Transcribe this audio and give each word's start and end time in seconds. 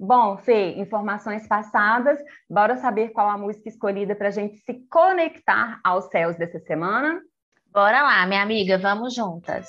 Bom, 0.00 0.36
Fê, 0.36 0.78
informações 0.78 1.46
passadas, 1.48 2.20
bora 2.48 2.76
saber 2.76 3.08
qual 3.08 3.28
a 3.28 3.36
música 3.36 3.68
escolhida 3.68 4.14
para 4.14 4.28
a 4.28 4.30
gente 4.30 4.58
se 4.58 4.74
conectar 4.88 5.80
aos 5.82 6.04
céus 6.04 6.36
dessa 6.36 6.60
semana? 6.60 7.20
Bora 7.72 8.02
lá, 8.02 8.24
minha 8.26 8.42
amiga, 8.42 8.78
vamos 8.78 9.14
juntas. 9.14 9.68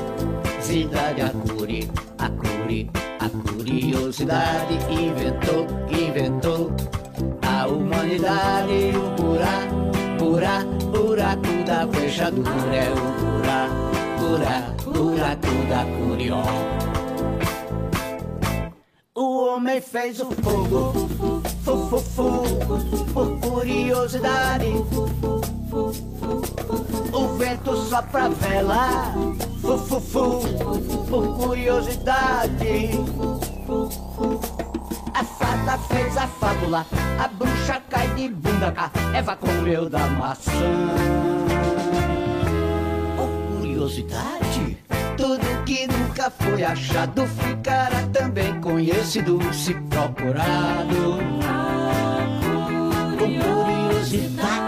cidade, 0.61 1.21
a 1.21 1.29
curi, 1.29 1.89
a 2.19 2.29
curi, 2.29 2.89
a 3.19 3.29
curiosidade 3.29 4.75
inventou, 4.89 5.65
inventou 5.89 6.71
a 7.41 7.67
humanidade, 7.67 8.93
o 8.95 9.21
buraco, 9.21 9.91
buraco, 10.19 10.85
buraco 10.85 11.63
da 11.65 11.87
fechadura 11.87 12.75
é 12.75 12.91
o 12.91 12.95
buraco, 13.21 13.91
buraco, 14.19 14.91
buraco 14.91 15.53
da 15.67 15.85
curió. 15.97 16.43
O 19.15 19.45
homem 19.47 19.81
fez 19.81 20.19
o 20.19 20.31
fogo, 20.31 20.93
fu, 21.63 21.77
fu, 21.87 21.99
fu, 21.99 23.03
por 23.13 23.39
curiosidade. 23.39 24.67
O 25.73 27.27
vento 27.37 27.77
sopra 27.77 28.27
vela 28.27 29.13
fu, 29.61 29.77
fu, 29.77 30.01
fu, 30.01 30.41
por 31.09 31.37
curiosidade. 31.37 32.89
A 35.13 35.23
fada 35.23 35.77
fez 35.77 36.17
a 36.17 36.27
fábula, 36.27 36.85
a 37.17 37.27
bruxa 37.29 37.81
cai 37.89 38.13
de 38.15 38.27
bunda 38.27 38.69
cá, 38.73 38.91
Eva 39.15 39.37
comeu 39.37 39.89
da 39.89 40.07
maçã. 40.07 40.51
Por 43.15 43.59
curiosidade, 43.59 44.77
tudo 45.15 45.63
que 45.65 45.87
nunca 45.87 46.29
foi 46.31 46.65
achado 46.65 47.25
ficará 47.27 48.05
também 48.11 48.59
conhecido 48.59 49.39
se 49.53 49.73
procurado. 49.73 51.19
Com 53.17 53.39
curiosidade. 53.39 54.60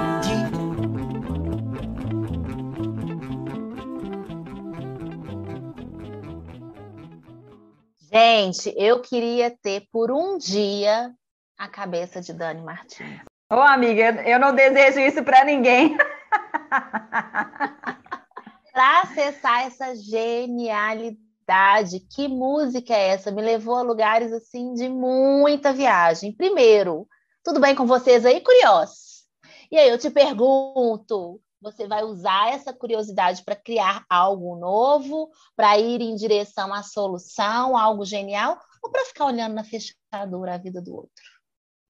Gente, 8.14 8.72
eu 8.78 9.02
queria 9.02 9.50
ter 9.50 9.88
por 9.92 10.12
um 10.12 10.38
dia 10.38 11.12
a 11.58 11.68
cabeça 11.68 12.22
de 12.22 12.32
Dani 12.32 12.62
Martins. 12.62 13.20
Ô, 13.52 13.56
amiga, 13.56 14.22
eu 14.24 14.40
não 14.40 14.54
desejo 14.54 15.00
isso 15.00 15.24
para 15.24 15.44
ninguém. 15.44 15.98
para 18.72 19.02
acessar 19.02 19.66
essa 19.66 19.96
genialidade, 19.96 22.02
que 22.02 22.28
música 22.28 22.94
é 22.94 23.08
essa? 23.08 23.32
Me 23.32 23.42
levou 23.42 23.78
a 23.78 23.82
lugares 23.82 24.32
assim 24.32 24.76
de 24.76 24.88
muita 24.88 25.74
viagem. 25.74 26.32
Primeiro, 26.32 27.08
tudo 27.44 27.60
bem 27.60 27.74
com 27.74 27.88
vocês 27.88 28.28
aí, 28.28 28.42
curiosos? 28.42 29.24
E 29.72 29.78
aí 29.80 29.90
eu 29.90 29.98
te 29.98 30.12
pergunto, 30.12 31.42
você 31.64 31.88
vai 31.88 32.04
usar 32.04 32.50
essa 32.50 32.74
curiosidade 32.74 33.42
para 33.44 33.56
criar 33.56 34.06
algo 34.10 34.58
novo, 34.58 35.32
para 35.56 35.80
ir 35.80 36.02
em 36.02 36.14
direção 36.14 36.74
à 36.74 36.84
solução, 36.84 37.78
algo 37.78 38.04
genial, 38.04 38.60
ou 38.84 38.92
para 38.92 39.06
ficar 39.06 39.26
olhando 39.26 39.54
na 39.54 39.64
fechadura 39.64 40.56
a 40.56 40.58
vida 40.58 40.82
do 40.82 40.94
outro? 40.94 41.24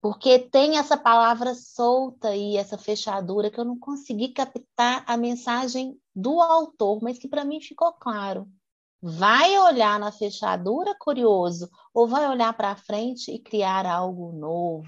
Porque 0.01 0.39
tem 0.39 0.77
essa 0.77 0.95
palavra 0.95 1.53
solta 1.53 2.29
aí, 2.29 2.55
essa 2.55 2.77
fechadura, 2.77 3.51
que 3.51 3.59
eu 3.59 3.65
não 3.65 3.77
consegui 3.77 4.29
captar 4.29 5.03
a 5.05 5.17
mensagem 5.17 5.99
do 6.15 6.39
autor, 6.39 6.99
mas 7.01 7.19
que 7.19 7.27
para 7.27 7.43
mim 7.43 7.59
ficou 7.59 7.91
claro. 7.91 8.47
Vai 9.01 9.59
olhar 9.59 9.99
na 9.99 10.11
fechadura 10.11 10.95
curioso 10.97 11.69
ou 11.93 12.07
vai 12.07 12.27
olhar 12.27 12.53
para 12.53 12.75
frente 12.75 13.31
e 13.31 13.39
criar 13.39 13.85
algo 13.85 14.31
novo? 14.31 14.87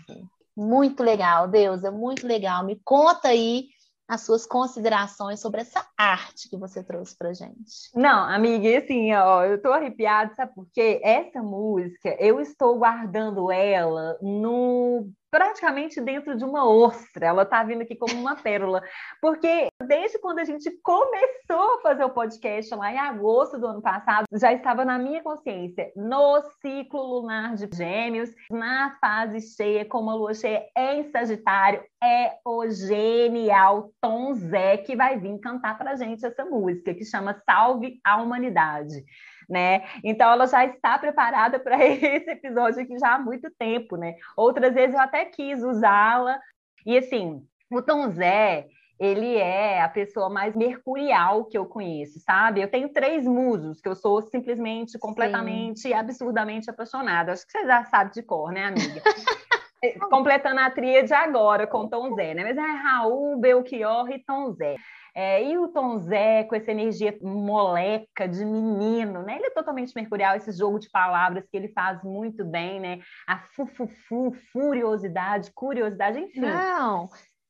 Muito 0.56 1.04
legal, 1.04 1.48
Deus, 1.48 1.84
é 1.84 1.92
muito 1.92 2.26
legal. 2.26 2.64
Me 2.64 2.80
conta 2.84 3.30
aí 3.30 3.68
as 4.10 4.22
suas 4.22 4.48
considerações 4.48 5.40
sobre 5.40 5.62
essa 5.62 5.86
arte 5.96 6.50
que 6.50 6.58
você 6.58 6.84
trouxe 6.84 7.16
para 7.16 7.32
gente. 7.32 7.92
Não, 7.94 8.24
amiga, 8.24 8.80
assim, 8.80 9.14
ó, 9.14 9.46
eu 9.46 9.62
tô 9.62 9.72
arrepiada, 9.72 10.34
sabe 10.34 10.52
por 10.56 10.68
quê? 10.74 11.00
Essa 11.04 11.44
música, 11.44 12.18
eu 12.20 12.42
estou 12.42 12.80
guardando 12.80 13.52
ela 13.52 14.18
no 14.20 15.08
praticamente 15.30 16.02
dentro 16.02 16.36
de 16.36 16.44
uma 16.44 16.68
ostra. 16.68 17.28
Ela 17.28 17.44
está 17.44 17.64
vindo 17.64 17.82
aqui 17.82 17.96
como 17.96 18.14
uma 18.14 18.36
pérola. 18.36 18.82
Porque 19.22 19.68
desde 19.86 20.20
quando 20.20 20.40
a 20.40 20.44
gente 20.44 20.70
começou 20.82 21.76
a 21.76 21.82
fazer 21.82 22.04
o 22.04 22.10
podcast 22.10 22.74
lá 22.76 22.92
em 22.92 22.98
agosto 22.98 23.58
do 23.58 23.68
ano 23.68 23.82
passado, 23.82 24.26
já 24.34 24.54
estava 24.54 24.84
na 24.84 24.98
minha 24.98 25.22
consciência, 25.22 25.92
no 25.96 26.42
ciclo 26.62 27.02
lunar 27.02 27.56
de 27.56 27.70
Gêmeos, 27.76 28.30
na 28.52 28.98
fase 29.00 29.42
cheia, 29.42 29.86
como 29.86 30.10
a 30.10 30.16
lua 30.16 30.34
cheia 30.34 30.66
em 30.78 31.10
Sagitário, 31.12 31.84
é 32.04 32.38
o 32.46 32.68
genial 32.70 33.92
Tom 34.02 34.34
Zé 34.34 34.78
que 34.78 34.96
vai 34.96 35.18
vir 35.18 35.40
cantar 35.40 35.78
para 35.78 35.96
gente 35.96 36.26
essa 36.26 36.46
música, 36.46 36.94
que 36.94 37.06
chama 37.06 37.42
Salve 37.46 38.00
a 38.04 38.18
Humanidade 38.22 39.04
né? 39.50 39.84
Então 40.04 40.32
ela 40.32 40.46
já 40.46 40.66
está 40.66 40.98
preparada 40.98 41.60
para 41.60 41.84
esse 41.86 42.30
episódio 42.30 42.82
aqui 42.82 42.98
já 43.00 43.16
há 43.16 43.20
muito 43.20 43.50
tempo, 43.58 43.96
né? 43.96 44.16
Outras 44.38 44.74
vezes 44.74 44.94
eu 44.94 45.02
até 45.02 45.26
quis 45.26 45.64
usá-la. 45.64 46.40
E 46.86 46.98
assim, 46.98 47.44
O 47.72 47.82
Tom 47.82 48.10
Zé, 48.10 48.68
ele 49.00 49.36
é 49.36 49.82
a 49.82 49.90
pessoa 49.90 50.30
mais 50.30 50.56
mercurial 50.56 51.46
que 51.46 51.58
eu 51.58 51.66
conheço, 51.66 52.20
sabe? 52.20 52.62
Eu 52.62 52.70
tenho 52.70 52.90
três 52.90 53.26
musos 53.26 53.80
que 53.80 53.88
eu 53.88 53.96
sou 53.96 54.22
simplesmente, 54.22 55.00
completamente, 55.00 55.82
Sim. 55.82 55.94
absurdamente 55.94 56.70
apaixonada. 56.70 57.32
Acho 57.32 57.46
que 57.46 57.52
você 57.52 57.66
já 57.66 57.86
sabe 57.86 58.12
de 58.12 58.22
cor, 58.22 58.52
né, 58.52 58.66
amiga? 58.66 59.02
É, 59.82 59.98
completando 59.98 60.60
a 60.60 60.70
tríade 60.70 61.14
agora 61.14 61.66
com 61.66 61.88
Tom 61.88 62.14
Zé, 62.14 62.34
né? 62.34 62.44
Mas 62.44 62.58
é 62.58 62.62
Raul, 62.62 63.40
Belchior 63.40 64.12
e 64.12 64.20
Tom 64.20 64.52
Zé. 64.52 64.76
É, 65.22 65.44
e 65.44 65.58
o 65.58 65.68
Tom 65.68 66.00
Zé, 66.00 66.46
com 66.46 66.56
essa 66.56 66.72
energia 66.72 67.20
moleca 67.22 68.26
de 68.26 68.46
menino, 68.46 69.22
né? 69.22 69.36
Ele 69.36 69.48
é 69.48 69.50
totalmente 69.50 69.92
mercurial, 69.94 70.38
esse 70.38 70.50
jogo 70.54 70.80
de 70.80 70.90
palavras 70.90 71.44
que 71.52 71.58
ele 71.58 71.68
faz 71.74 72.02
muito 72.06 72.46
bem, 72.46 72.80
né? 72.80 73.02
A 73.28 73.38
fufufu, 73.54 74.32
furiosidade, 74.54 75.52
curiosidade, 75.52 76.20
enfim. 76.20 76.40
Não, 76.40 77.10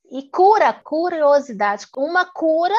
e 0.09 0.27
cura, 0.31 0.73
curiosidade. 0.73 1.85
Uma 1.95 2.25
cura 2.25 2.73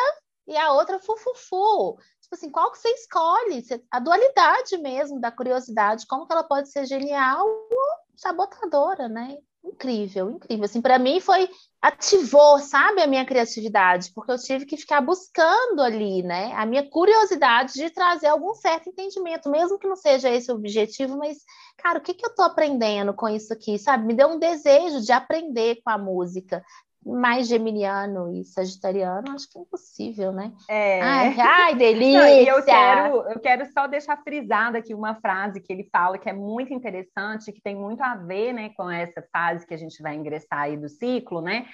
e 0.48 0.56
a 0.56 0.72
outra 0.72 0.98
fufufu. 0.98 1.96
Tipo 2.20 2.34
assim, 2.34 2.50
qual 2.50 2.72
que 2.72 2.78
você 2.78 2.88
escolhe? 2.88 3.64
A 3.92 4.00
dualidade 4.00 4.76
mesmo 4.78 5.20
da 5.20 5.30
curiosidade, 5.30 6.04
como 6.08 6.26
que 6.26 6.32
ela 6.32 6.42
pode 6.42 6.68
ser 6.68 6.84
genial 6.86 7.46
ou 7.46 7.78
sabotadora, 8.16 9.08
né? 9.08 9.38
Incrível, 9.62 10.30
incrível. 10.30 10.64
Assim, 10.64 10.80
para 10.80 10.98
mim 10.98 11.20
foi 11.20 11.48
ativou, 11.82 12.58
sabe, 12.58 13.00
a 13.00 13.06
minha 13.06 13.24
criatividade, 13.24 14.12
porque 14.14 14.30
eu 14.30 14.38
tive 14.38 14.66
que 14.66 14.76
ficar 14.76 15.00
buscando 15.00 15.80
ali, 15.80 16.22
né, 16.22 16.52
a 16.54 16.66
minha 16.66 16.86
curiosidade 16.88 17.72
de 17.72 17.88
trazer 17.88 18.26
algum 18.26 18.54
certo 18.54 18.90
entendimento, 18.90 19.50
mesmo 19.50 19.78
que 19.78 19.88
não 19.88 19.96
seja 19.96 20.28
esse 20.28 20.52
o 20.52 20.56
objetivo, 20.56 21.16
mas, 21.16 21.38
cara, 21.78 21.98
o 21.98 22.02
que 22.02 22.12
que 22.12 22.24
eu 22.24 22.34
tô 22.34 22.42
aprendendo 22.42 23.14
com 23.14 23.28
isso 23.28 23.50
aqui, 23.52 23.78
sabe? 23.78 24.06
Me 24.06 24.14
deu 24.14 24.28
um 24.28 24.38
desejo 24.38 25.00
de 25.00 25.10
aprender 25.10 25.80
com 25.82 25.90
a 25.90 25.96
música, 25.96 26.62
mais 27.04 27.48
geminiano 27.48 28.30
e 28.32 28.44
sagitariano, 28.44 29.32
acho 29.32 29.48
que 29.50 29.58
é 29.58 29.62
impossível, 29.62 30.32
né? 30.32 30.52
É. 30.68 31.00
Ai, 31.00 31.36
ai 31.40 31.74
delícia! 31.74 32.20
Não, 32.20 32.28
e 32.28 32.46
eu 32.46 32.62
quero, 32.64 33.16
eu 33.30 33.40
quero 33.40 33.66
só 33.72 33.86
deixar 33.86 34.16
frisada 34.22 34.78
aqui 34.78 34.94
uma 34.94 35.14
frase 35.14 35.60
que 35.60 35.72
ele 35.72 35.88
fala 35.90 36.18
que 36.18 36.28
é 36.28 36.32
muito 36.32 36.74
interessante, 36.74 37.52
que 37.52 37.62
tem 37.62 37.74
muito 37.74 38.02
a 38.02 38.14
ver, 38.14 38.52
né, 38.52 38.70
com 38.76 38.90
essa 38.90 39.22
fase 39.32 39.66
que 39.66 39.74
a 39.74 39.78
gente 39.78 40.02
vai 40.02 40.14
ingressar 40.14 40.60
aí 40.60 40.76
do 40.76 40.88
ciclo, 40.88 41.40
né? 41.40 41.66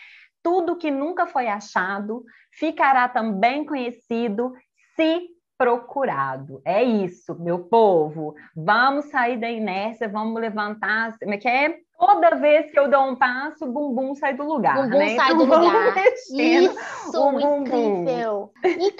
Tudo 0.42 0.76
que 0.76 0.90
nunca 0.90 1.26
foi 1.26 1.48
achado 1.48 2.24
ficará 2.52 3.08
também 3.08 3.64
conhecido 3.64 4.52
se 4.94 5.36
procurado. 5.58 6.60
É 6.64 6.82
isso, 6.82 7.34
meu 7.40 7.64
povo. 7.64 8.34
Vamos 8.54 9.06
sair 9.06 9.38
da 9.38 9.50
inércia, 9.50 10.08
vamos 10.08 10.40
levantar. 10.40 11.18
Como 11.18 11.34
é 11.34 11.38
que 11.38 11.48
é? 11.48 11.78
Toda 11.98 12.36
vez 12.36 12.70
que 12.70 12.78
eu 12.78 12.90
dou 12.90 13.04
um 13.04 13.16
passo, 13.16 13.64
o 13.64 13.72
bumbum 13.72 14.14
sai 14.14 14.36
do 14.36 14.44
lugar. 14.44 14.76
Bumbum 14.76 14.98
né? 14.98 15.16
sai 15.16 15.32
então, 15.32 15.38
do 15.38 15.44
lugar. 15.44 15.94
Isso, 16.30 16.74
incrível. 17.40 18.52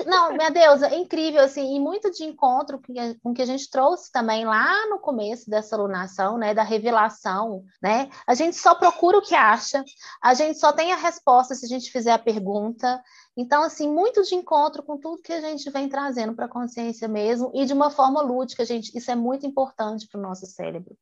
Não, 0.07 0.33
minha 0.33 0.51
deusa, 0.51 0.89
é 0.89 0.97
incrível, 0.97 1.43
assim, 1.43 1.77
e 1.77 1.81
muito 1.81 2.11
de 2.11 2.25
encontro 2.25 2.81
com 3.23 3.35
que 3.35 3.43
a 3.43 3.47
gente 3.47 3.69
trouxe 3.71 4.11
também 4.11 4.47
lá 4.47 4.87
no 4.89 4.99
começo 4.99 5.51
dessa 5.51 5.77
alunação, 5.77 6.39
né, 6.39 6.55
da 6.55 6.63
revelação, 6.63 7.65
né? 7.83 8.09
A 8.27 8.35
gente 8.35 8.57
só 8.57 8.75
procura 8.75 9.19
o 9.19 9.23
que 9.23 9.35
acha, 9.35 9.85
a 10.23 10.33
gente 10.33 10.59
só 10.59 10.73
tem 10.73 10.93
a 10.93 10.97
resposta 10.97 11.55
se 11.55 11.67
a 11.67 11.69
gente 11.69 11.91
fizer 11.91 12.13
a 12.13 12.19
pergunta. 12.19 13.03
Então, 13.37 13.63
assim, 13.63 13.93
muito 13.93 14.23
de 14.23 14.35
encontro 14.35 14.83
com 14.83 14.97
tudo 14.97 15.23
que 15.23 15.33
a 15.33 15.41
gente 15.43 15.69
vem 15.71 15.87
trazendo 15.87 16.35
para 16.35 16.47
a 16.47 16.51
consciência 16.51 17.07
mesmo, 17.07 17.51
e 17.55 17.67
de 17.67 17.75
uma 17.75 17.91
forma 17.91 18.23
lúdica, 18.23 18.65
gente, 18.65 18.97
isso 18.97 19.11
é 19.11 19.15
muito 19.15 19.47
importante 19.47 20.09
para 20.09 20.19
o 20.19 20.23
nosso 20.23 20.47
cérebro. 20.47 20.97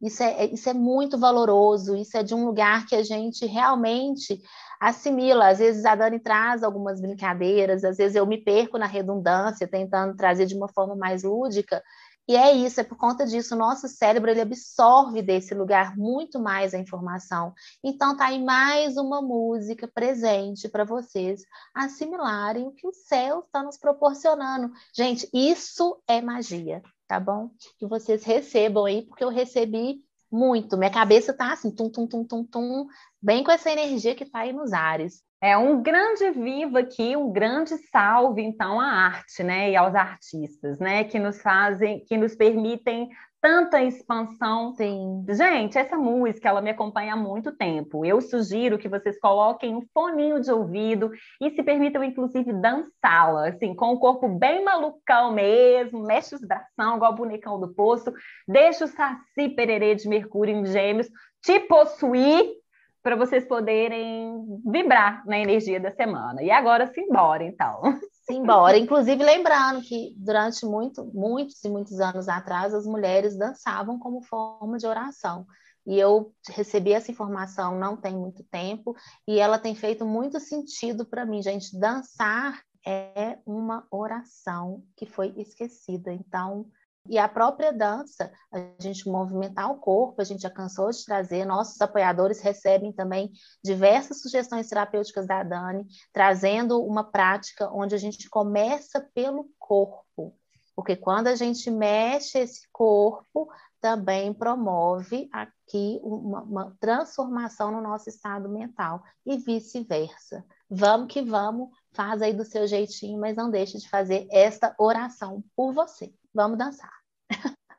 Isso 0.00 0.22
é, 0.22 0.46
isso 0.46 0.68
é 0.68 0.72
muito 0.72 1.18
valoroso, 1.18 1.94
isso 1.94 2.16
é 2.16 2.22
de 2.22 2.34
um 2.34 2.46
lugar 2.46 2.86
que 2.86 2.94
a 2.94 3.02
gente 3.02 3.44
realmente 3.44 4.40
assimila. 4.80 5.48
Às 5.48 5.58
vezes 5.58 5.84
a 5.84 5.94
Dani 5.94 6.18
traz 6.18 6.62
algumas 6.62 7.00
brincadeiras, 7.00 7.84
às 7.84 7.98
vezes 7.98 8.16
eu 8.16 8.26
me 8.26 8.38
perco 8.38 8.78
na 8.78 8.86
redundância, 8.86 9.68
tentando 9.68 10.16
trazer 10.16 10.46
de 10.46 10.54
uma 10.54 10.68
forma 10.68 10.96
mais 10.96 11.22
lúdica. 11.22 11.82
E 12.26 12.36
é 12.36 12.52
isso, 12.52 12.80
é 12.80 12.84
por 12.84 12.96
conta 12.96 13.26
disso, 13.26 13.54
o 13.54 13.58
nosso 13.58 13.88
cérebro 13.88 14.30
ele 14.30 14.40
absorve 14.40 15.20
desse 15.20 15.52
lugar 15.54 15.96
muito 15.96 16.38
mais 16.38 16.72
a 16.72 16.78
informação. 16.78 17.52
Então 17.84 18.16
tá 18.16 18.26
aí 18.26 18.42
mais 18.42 18.96
uma 18.96 19.20
música 19.20 19.88
presente 19.88 20.68
para 20.68 20.84
vocês 20.84 21.42
assimilarem 21.74 22.66
o 22.68 22.72
que 22.72 22.86
o 22.86 22.92
céu 22.92 23.40
está 23.40 23.62
nos 23.62 23.76
proporcionando. 23.76 24.70
Gente, 24.94 25.28
isso 25.34 26.00
é 26.06 26.22
magia 26.22 26.80
tá 27.10 27.18
bom? 27.18 27.50
Que 27.76 27.86
vocês 27.86 28.22
recebam 28.22 28.84
aí, 28.84 29.02
porque 29.02 29.24
eu 29.24 29.30
recebi 29.30 29.96
muito. 30.30 30.78
Minha 30.78 30.92
cabeça 30.92 31.32
tá 31.32 31.52
assim, 31.52 31.74
tum, 31.74 31.90
tum, 31.90 32.06
tum, 32.06 32.24
tum, 32.24 32.44
tum, 32.44 32.86
bem 33.20 33.42
com 33.42 33.50
essa 33.50 33.68
energia 33.68 34.14
que 34.14 34.24
tá 34.24 34.40
aí 34.40 34.52
nos 34.52 34.72
ares. 34.72 35.20
É 35.42 35.58
um 35.58 35.82
grande 35.82 36.30
viva 36.30 36.78
aqui, 36.78 37.16
um 37.16 37.32
grande 37.32 37.76
salve, 37.90 38.42
então, 38.42 38.78
à 38.78 38.84
arte, 38.84 39.42
né? 39.42 39.72
E 39.72 39.76
aos 39.76 39.92
artistas, 39.96 40.78
né? 40.78 41.02
Que 41.02 41.18
nos 41.18 41.42
fazem, 41.42 42.04
que 42.04 42.16
nos 42.16 42.36
permitem 42.36 43.08
tanta 43.40 43.82
expansão. 43.82 44.72
Sim. 44.74 45.24
Gente, 45.28 45.78
essa 45.78 45.96
música, 45.96 46.48
ela 46.48 46.60
me 46.60 46.70
acompanha 46.70 47.14
há 47.14 47.16
muito 47.16 47.52
tempo. 47.56 48.04
Eu 48.04 48.20
sugiro 48.20 48.78
que 48.78 48.88
vocês 48.88 49.18
coloquem 49.18 49.74
um 49.74 49.82
foninho 49.92 50.40
de 50.40 50.50
ouvido 50.50 51.10
e 51.40 51.50
se 51.50 51.62
permitam, 51.62 52.04
inclusive, 52.04 52.52
dançá-la, 52.52 53.48
assim, 53.48 53.74
com 53.74 53.92
o 53.92 53.98
corpo 53.98 54.28
bem 54.28 54.64
malucão 54.64 55.32
mesmo, 55.32 56.02
mexe 56.02 56.34
os 56.34 56.40
bração, 56.40 56.96
igual 56.96 57.12
o 57.12 57.16
bonecão 57.16 57.58
do 57.58 57.72
poço, 57.74 58.12
deixa 58.46 58.84
o 58.84 58.88
Saci 58.88 59.48
Pererê 59.56 59.94
de 59.94 60.08
Mercúrio 60.08 60.54
em 60.54 60.66
Gêmeos 60.66 61.08
te 61.42 61.58
possuir 61.60 62.60
para 63.02 63.16
vocês 63.16 63.46
poderem 63.46 64.60
vibrar 64.66 65.24
na 65.26 65.38
energia 65.38 65.80
da 65.80 65.90
semana. 65.90 66.42
E 66.42 66.50
agora, 66.50 66.86
simbora, 66.86 67.44
então. 67.44 67.80
embora. 68.32 68.78
Inclusive, 68.78 69.22
lembrando 69.22 69.82
que 69.82 70.14
durante 70.16 70.64
muito, 70.64 71.04
muitos 71.12 71.62
e 71.64 71.68
muitos 71.68 72.00
anos 72.00 72.28
atrás, 72.28 72.74
as 72.74 72.86
mulheres 72.86 73.36
dançavam 73.36 73.98
como 73.98 74.22
forma 74.22 74.78
de 74.78 74.86
oração. 74.86 75.46
E 75.86 75.98
eu 75.98 76.32
recebi 76.48 76.92
essa 76.92 77.10
informação 77.10 77.78
não 77.78 77.96
tem 77.96 78.14
muito 78.14 78.44
tempo, 78.44 78.94
e 79.26 79.38
ela 79.38 79.58
tem 79.58 79.74
feito 79.74 80.04
muito 80.04 80.38
sentido 80.38 81.06
para 81.06 81.24
mim, 81.24 81.42
gente. 81.42 81.78
Dançar 81.78 82.60
é 82.86 83.38
uma 83.46 83.86
oração 83.90 84.82
que 84.96 85.06
foi 85.06 85.34
esquecida. 85.36 86.12
Então, 86.12 86.66
e 87.08 87.18
a 87.18 87.28
própria 87.28 87.72
dança, 87.72 88.30
a 88.52 88.58
gente 88.80 89.08
movimentar 89.08 89.70
o 89.70 89.78
corpo, 89.78 90.20
a 90.20 90.24
gente 90.24 90.42
já 90.42 90.50
cansou 90.50 90.90
de 90.90 91.04
trazer, 91.04 91.44
nossos 91.44 91.80
apoiadores 91.80 92.40
recebem 92.40 92.92
também 92.92 93.30
diversas 93.64 94.20
sugestões 94.20 94.68
terapêuticas 94.68 95.26
da 95.26 95.42
Dani, 95.42 95.86
trazendo 96.12 96.82
uma 96.84 97.04
prática 97.04 97.70
onde 97.72 97.94
a 97.94 97.98
gente 97.98 98.28
começa 98.28 99.00
pelo 99.14 99.48
corpo, 99.58 100.36
porque 100.76 100.96
quando 100.96 101.26
a 101.26 101.34
gente 101.34 101.70
mexe 101.70 102.38
esse 102.38 102.66
corpo, 102.72 103.50
também 103.80 104.32
promove 104.32 105.28
aqui 105.32 105.98
uma, 106.02 106.42
uma 106.42 106.76
transformação 106.78 107.70
no 107.70 107.80
nosso 107.80 108.08
estado 108.08 108.48
mental 108.48 109.02
e 109.24 109.36
vice-versa. 109.36 110.44
Vamos 110.68 111.12
que 111.12 111.22
vamos, 111.22 111.70
faz 111.92 112.22
aí 112.22 112.32
do 112.32 112.44
seu 112.44 112.66
jeitinho, 112.66 113.18
mas 113.18 113.36
não 113.36 113.50
deixe 113.50 113.78
de 113.78 113.88
fazer 113.88 114.28
esta 114.30 114.74
oração 114.78 115.42
por 115.56 115.72
você. 115.72 116.12
Vamos 116.34 116.58
dançar. 116.58 116.92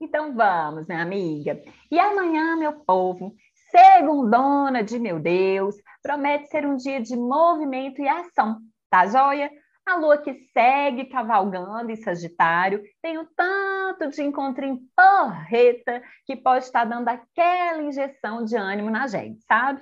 Então 0.00 0.32
vamos, 0.32 0.86
minha 0.86 1.02
amiga. 1.02 1.60
E 1.90 1.98
amanhã, 1.98 2.54
meu 2.54 2.72
povo, 2.72 3.34
segundona 3.68 4.80
de 4.80 4.96
meu 4.96 5.18
Deus, 5.18 5.74
promete 6.00 6.46
ser 6.46 6.64
um 6.64 6.76
dia 6.76 7.00
de 7.00 7.16
movimento 7.16 8.00
e 8.00 8.08
ação, 8.08 8.60
tá 8.88 9.06
joia? 9.06 9.50
A 9.84 9.96
lua 9.96 10.18
que 10.18 10.34
segue 10.52 11.06
cavalgando 11.06 11.90
em 11.90 11.96
Sagitário 11.96 12.82
tem 13.02 13.18
um 13.18 13.26
tanto 13.34 14.08
de 14.10 14.22
encontrinho 14.22 14.78
porreta 14.94 16.02
que 16.26 16.36
pode 16.36 16.66
estar 16.66 16.84
dando 16.84 17.08
aquela 17.08 17.82
injeção 17.82 18.44
de 18.44 18.54
ânimo 18.54 18.90
na 18.90 19.06
gente, 19.06 19.40
sabe? 19.46 19.80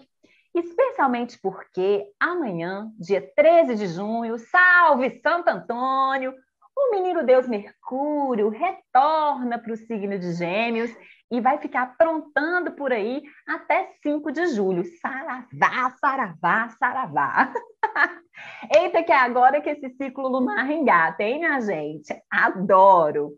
Especialmente 0.54 1.38
porque 1.42 2.06
amanhã, 2.18 2.90
dia 2.98 3.20
13 3.34 3.74
de 3.74 3.88
junho, 3.88 4.38
salve 4.38 5.10
Santo 5.20 5.48
Antônio, 5.48 6.32
o 6.76 6.90
menino 6.90 7.24
Deus 7.24 7.48
Mercúrio 7.48 8.50
retorna 8.50 9.58
para 9.58 9.72
o 9.72 9.76
signo 9.76 10.18
de 10.18 10.34
Gêmeos 10.34 10.90
e 11.30 11.40
vai 11.40 11.58
ficar 11.58 11.82
aprontando 11.82 12.72
por 12.72 12.92
aí 12.92 13.22
até 13.48 13.92
5 14.02 14.30
de 14.30 14.46
julho. 14.48 14.84
Saravá, 15.00 15.96
saravá, 15.98 16.68
saravá. 16.78 17.52
Eita, 18.72 19.02
que 19.02 19.10
é 19.10 19.16
agora 19.16 19.60
que 19.60 19.70
esse 19.70 19.88
ciclo 19.96 20.28
lunar 20.28 20.70
engata, 20.70 21.22
hein, 21.22 21.38
minha 21.40 21.60
gente? 21.60 22.14
Adoro! 22.30 23.32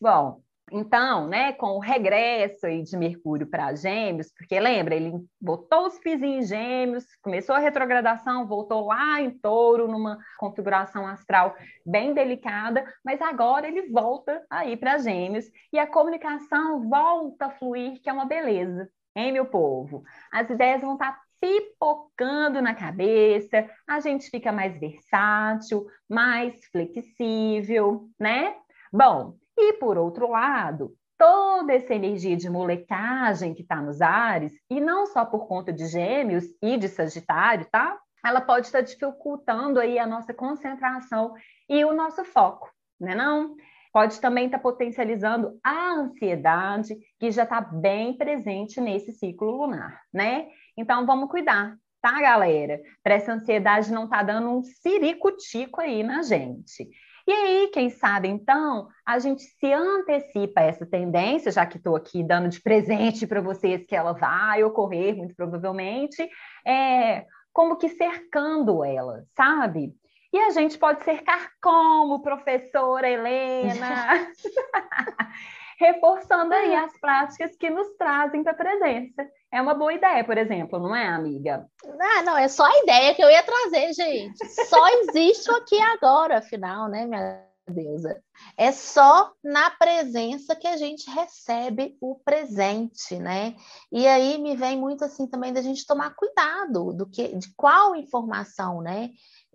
Bom, 0.00 0.40
então, 0.70 1.26
né, 1.26 1.52
com 1.52 1.76
o 1.76 1.78
regresso 1.80 2.66
aí 2.66 2.82
de 2.82 2.96
Mercúrio 2.96 3.46
para 3.46 3.74
Gêmeos, 3.74 4.32
porque 4.32 4.58
lembra, 4.58 4.94
ele 4.94 5.12
botou 5.40 5.86
os 5.86 5.98
pis 5.98 6.22
em 6.22 6.42
Gêmeos, 6.42 7.04
começou 7.22 7.54
a 7.54 7.58
retrogradação, 7.58 8.46
voltou 8.46 8.86
lá 8.86 9.20
em 9.20 9.30
Touro, 9.30 9.88
numa 9.88 10.18
configuração 10.38 11.06
astral 11.06 11.56
bem 11.84 12.14
delicada, 12.14 12.84
mas 13.04 13.20
agora 13.20 13.68
ele 13.68 13.90
volta 13.90 14.44
aí 14.48 14.76
para 14.76 14.98
Gêmeos 14.98 15.46
e 15.72 15.78
a 15.78 15.86
comunicação 15.86 16.88
volta 16.88 17.46
a 17.46 17.50
fluir, 17.50 18.00
que 18.02 18.08
é 18.08 18.12
uma 18.12 18.26
beleza, 18.26 18.88
hein, 19.14 19.32
meu 19.32 19.46
povo? 19.46 20.02
As 20.32 20.48
ideias 20.48 20.80
vão 20.80 20.94
estar 20.94 21.20
pipocando 21.40 22.60
na 22.60 22.74
cabeça, 22.74 23.68
a 23.88 23.98
gente 23.98 24.28
fica 24.28 24.52
mais 24.52 24.78
versátil, 24.78 25.86
mais 26.08 26.54
flexível, 26.66 28.08
né? 28.18 28.54
Bom, 28.92 29.34
e 29.60 29.74
por 29.74 29.98
outro 29.98 30.30
lado, 30.30 30.94
toda 31.18 31.74
essa 31.74 31.94
energia 31.94 32.36
de 32.36 32.48
molecagem 32.48 33.52
que 33.52 33.60
está 33.60 33.76
nos 33.76 34.00
ares, 34.00 34.54
e 34.70 34.80
não 34.80 35.06
só 35.06 35.24
por 35.24 35.46
conta 35.46 35.70
de 35.70 35.86
gêmeos 35.86 36.44
e 36.62 36.78
de 36.78 36.88
sagitário, 36.88 37.66
tá? 37.70 37.98
Ela 38.24 38.40
pode 38.40 38.66
estar 38.66 38.80
dificultando 38.80 39.78
aí 39.78 39.98
a 39.98 40.06
nossa 40.06 40.32
concentração 40.32 41.34
e 41.68 41.84
o 41.84 41.92
nosso 41.92 42.24
foco, 42.24 42.70
né 42.98 43.14
não? 43.14 43.54
Pode 43.92 44.20
também 44.20 44.46
estar 44.46 44.60
potencializando 44.60 45.58
a 45.62 45.92
ansiedade, 45.92 46.96
que 47.18 47.30
já 47.30 47.42
está 47.42 47.60
bem 47.60 48.16
presente 48.16 48.80
nesse 48.80 49.12
ciclo 49.12 49.50
lunar, 49.50 50.00
né? 50.12 50.48
Então, 50.76 51.04
vamos 51.04 51.28
cuidar, 51.28 51.76
tá, 52.00 52.20
galera? 52.20 52.80
Para 53.02 53.14
essa 53.14 53.32
ansiedade 53.32 53.92
não 53.92 54.08
tá 54.08 54.22
dando 54.22 54.48
um 54.48 54.62
ciricutico 54.62 55.80
aí 55.80 56.02
na 56.02 56.22
gente. 56.22 56.88
E 57.30 57.32
aí, 57.32 57.70
quem 57.72 57.90
sabe, 57.90 58.26
então, 58.26 58.88
a 59.06 59.20
gente 59.20 59.42
se 59.42 59.72
antecipa 59.72 60.62
a 60.62 60.64
essa 60.64 60.84
tendência, 60.84 61.52
já 61.52 61.64
que 61.64 61.76
estou 61.76 61.94
aqui 61.94 62.24
dando 62.24 62.48
de 62.48 62.60
presente 62.60 63.24
para 63.24 63.40
vocês 63.40 63.86
que 63.86 63.94
ela 63.94 64.12
vai 64.12 64.64
ocorrer, 64.64 65.16
muito 65.16 65.36
provavelmente, 65.36 66.28
é, 66.66 67.24
como 67.52 67.76
que 67.76 67.88
cercando 67.90 68.84
ela, 68.84 69.22
sabe? 69.36 69.94
E 70.32 70.38
a 70.40 70.50
gente 70.50 70.76
pode 70.76 71.04
cercar 71.04 71.52
como, 71.62 72.20
professora 72.20 73.08
Helena? 73.08 74.26
Reforçando 75.80 76.52
aí 76.52 76.74
as 76.74 76.92
práticas 77.00 77.56
que 77.56 77.70
nos 77.70 77.88
trazem 77.96 78.42
para 78.42 78.52
a 78.52 78.56
presença. 78.56 79.26
É 79.50 79.62
uma 79.62 79.72
boa 79.72 79.94
ideia, 79.94 80.22
por 80.22 80.36
exemplo, 80.36 80.78
não 80.78 80.94
é, 80.94 81.08
amiga? 81.08 81.66
Ah, 81.98 82.22
não, 82.22 82.36
é 82.36 82.48
só 82.48 82.64
a 82.66 82.82
ideia 82.82 83.14
que 83.14 83.24
eu 83.24 83.30
ia 83.30 83.42
trazer, 83.42 83.92
gente. 83.94 84.46
Só 84.66 84.86
existe 85.08 85.50
aqui 85.50 85.80
agora, 85.80 86.38
afinal, 86.38 86.86
né, 86.86 87.06
minha 87.06 87.46
deusa? 87.66 88.20
É 88.58 88.70
só 88.72 89.32
na 89.42 89.70
presença 89.70 90.54
que 90.54 90.66
a 90.66 90.76
gente 90.76 91.10
recebe 91.10 91.96
o 92.00 92.16
presente, 92.16 93.16
né? 93.16 93.54
E 93.90 94.06
aí 94.06 94.36
me 94.38 94.54
vem 94.54 94.76
muito 94.76 95.02
assim 95.04 95.26
também 95.26 95.52
da 95.52 95.62
gente 95.62 95.86
tomar 95.86 96.14
cuidado 96.14 96.92
do 96.92 97.08
que, 97.08 97.28
de 97.36 97.54
qual 97.56 97.96
informação, 97.96 98.82
né? 98.82 99.10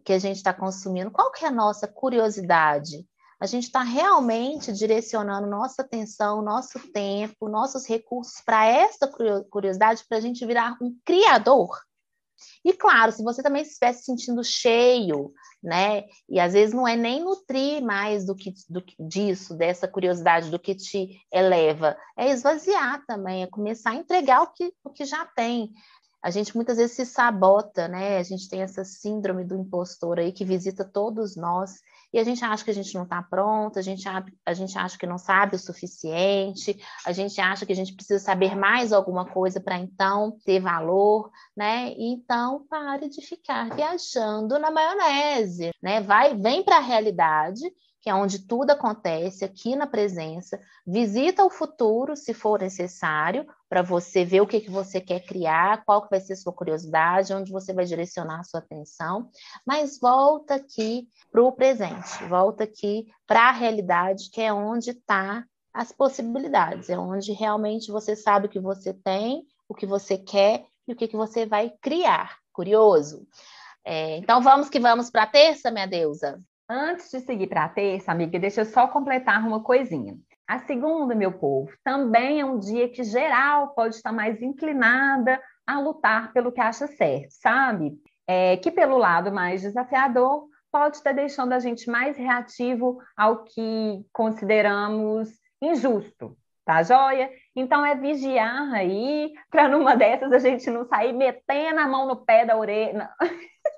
que 0.05 0.13
a 0.13 0.19
gente 0.19 0.37
está 0.37 0.53
consumindo, 0.53 1.09
qual 1.09 1.31
que 1.31 1.43
é 1.43 1.47
a 1.47 1.51
nossa 1.51 1.87
curiosidade? 1.87 3.03
A 3.39 3.45
gente 3.45 3.65
está 3.65 3.83
realmente 3.83 4.71
direcionando 4.71 5.47
nossa 5.47 5.81
atenção, 5.81 6.41
nosso 6.41 6.79
tempo, 6.91 7.49
nossos 7.49 7.85
recursos 7.85 8.41
para 8.45 8.65
essa 8.65 9.09
curiosidade, 9.49 10.03
para 10.07 10.17
a 10.17 10.21
gente 10.21 10.45
virar 10.45 10.77
um 10.81 10.95
criador. 11.03 11.69
E 12.63 12.73
claro, 12.73 13.11
se 13.11 13.23
você 13.23 13.41
também 13.41 13.61
estiver 13.61 13.93
se 13.93 14.03
sentindo 14.03 14.43
cheio, 14.43 15.33
né? 15.63 16.03
E 16.27 16.39
às 16.39 16.53
vezes 16.53 16.73
não 16.73 16.87
é 16.87 16.95
nem 16.95 17.23
nutrir 17.23 17.81
mais 17.81 18.25
do 18.25 18.35
que, 18.35 18.53
do 18.69 18.83
disso, 18.99 19.55
dessa 19.55 19.87
curiosidade, 19.87 20.49
do 20.49 20.59
que 20.59 20.75
te 20.75 21.21
eleva, 21.31 21.97
é 22.17 22.29
esvaziar 22.29 23.05
também, 23.05 23.43
é 23.43 23.47
começar 23.47 23.91
a 23.91 23.95
entregar 23.95 24.41
o 24.41 24.51
que, 24.51 24.73
o 24.83 24.89
que 24.89 25.05
já 25.05 25.25
tem 25.25 25.71
a 26.25 26.31
gente 26.31 26.55
muitas 26.55 26.77
vezes 26.77 26.95
se 26.95 27.05
sabota, 27.05 27.87
né? 27.87 28.17
A 28.17 28.23
gente 28.23 28.49
tem 28.49 28.63
essa 28.63 28.83
síndrome 28.83 29.43
do 29.45 29.55
impostor 29.55 30.17
aí 30.17 30.31
que 30.31 30.43
visita 30.43 30.83
todos 30.83 31.35
nós 31.35 31.75
e 32.15 32.17
a 32.17 32.23
gente 32.23 32.45
acha 32.45 32.63
que 32.63 32.71
a 32.71 32.73
gente 32.73 32.95
não 32.95 33.03
está 33.03 33.21
pronto, 33.21 33.77
a 33.77 33.81
gente, 33.81 34.07
a 34.45 34.53
gente 34.53 34.77
acha 34.77 34.97
que 34.97 35.05
não 35.05 35.17
sabe 35.17 35.57
o 35.57 35.59
suficiente, 35.59 36.81
a 37.05 37.11
gente 37.11 37.41
acha 37.41 37.65
que 37.65 37.73
a 37.73 37.75
gente 37.75 37.93
precisa 37.93 38.23
saber 38.23 38.55
mais 38.55 38.93
alguma 38.93 39.25
coisa 39.25 39.59
para 39.59 39.77
então 39.77 40.37
ter 40.45 40.61
valor, 40.61 41.29
né? 41.53 41.93
Então 41.97 42.65
pare 42.69 43.09
de 43.09 43.21
ficar 43.21 43.69
viajando 43.75 44.57
na 44.57 44.71
maionese, 44.71 45.71
né? 45.83 45.99
Vai, 45.99 46.33
vem 46.37 46.63
para 46.63 46.77
a 46.77 46.79
realidade 46.79 47.69
que 48.05 48.09
é 48.11 48.13
onde 48.13 48.45
tudo 48.45 48.69
acontece 48.69 49.43
aqui 49.43 49.75
na 49.75 49.87
presença. 49.87 50.61
Visita 50.85 51.43
o 51.43 51.49
futuro, 51.49 52.15
se 52.15 52.35
for 52.35 52.61
necessário, 52.61 53.47
para 53.67 53.81
você 53.81 54.23
ver 54.23 54.41
o 54.41 54.47
que, 54.47 54.61
que 54.61 54.69
você 54.69 55.01
quer 55.01 55.21
criar, 55.21 55.83
qual 55.83 56.03
que 56.03 56.11
vai 56.11 56.19
ser 56.19 56.35
sua 56.35 56.53
curiosidade, 56.53 57.33
onde 57.33 57.51
você 57.51 57.73
vai 57.73 57.83
direcionar 57.83 58.41
a 58.41 58.43
sua 58.43 58.59
atenção, 58.59 59.27
mas 59.65 59.99
volta 59.99 60.53
aqui 60.53 61.09
para 61.31 61.41
o 61.41 61.51
presente, 61.51 62.23
volta 62.29 62.65
aqui 62.65 63.07
para 63.25 63.49
a 63.49 63.51
realidade, 63.51 64.29
que 64.29 64.39
é 64.39 64.53
onde 64.53 64.91
está 64.91 65.43
as 65.73 65.91
possibilidades, 65.91 66.91
é 66.91 66.99
onde 66.99 67.31
realmente 67.31 67.91
você 67.91 68.15
sabe 68.15 68.45
o 68.45 68.49
que 68.49 68.59
você 68.59 68.93
tem, 68.93 69.47
o 69.67 69.73
que 69.73 69.87
você 69.87 70.15
quer 70.15 70.67
e 70.87 70.93
o 70.93 70.95
que, 70.95 71.07
que 71.07 71.17
você 71.17 71.47
vai 71.47 71.73
criar. 71.81 72.37
Curioso? 72.53 73.27
É, 73.83 74.17
então 74.17 74.43
vamos 74.43 74.69
que 74.69 74.79
vamos 74.79 75.09
para 75.09 75.23
a 75.23 75.27
terça, 75.27 75.71
minha 75.71 75.87
deusa. 75.87 76.39
Antes 76.67 77.11
de 77.11 77.19
seguir 77.19 77.45
para 77.47 77.65
a 77.65 77.69
terça, 77.69 78.11
amiga, 78.11 78.39
deixa 78.39 78.61
eu 78.61 78.65
só 78.65 78.87
completar 78.87 79.45
uma 79.47 79.61
coisinha. 79.61 80.17
A 80.47 80.57
segunda, 80.59 81.13
meu 81.13 81.31
povo, 81.31 81.71
também 81.83 82.39
é 82.39 82.45
um 82.45 82.57
dia 82.57 82.89
que 82.89 83.03
geral 83.03 83.69
pode 83.75 83.95
estar 83.95 84.11
mais 84.11 84.41
inclinada 84.41 85.39
a 85.65 85.79
lutar 85.79 86.33
pelo 86.33 86.51
que 86.51 86.59
acha 86.59 86.87
certo, 86.87 87.31
sabe? 87.31 87.93
É, 88.27 88.57
que 88.57 88.71
pelo 88.71 88.97
lado 88.97 89.31
mais 89.31 89.61
desafiador 89.61 90.47
pode 90.71 90.97
estar 90.97 91.11
deixando 91.11 91.53
a 91.53 91.59
gente 91.59 91.87
mais 91.89 92.17
reativo 92.17 92.97
ao 93.15 93.43
que 93.43 94.03
consideramos 94.11 95.29
injusto, 95.61 96.35
tá 96.65 96.81
joia? 96.81 97.29
Então 97.55 97.85
é 97.85 97.95
vigiar 97.95 98.73
aí 98.73 99.31
para 99.51 99.67
numa 99.67 99.95
dessas 99.95 100.31
a 100.31 100.39
gente 100.39 100.69
não 100.71 100.83
sair 100.85 101.13
metendo 101.13 101.79
a 101.79 101.87
mão 101.87 102.07
no 102.07 102.25
pé 102.25 102.43
da 102.43 102.57
orelha. 102.57 103.09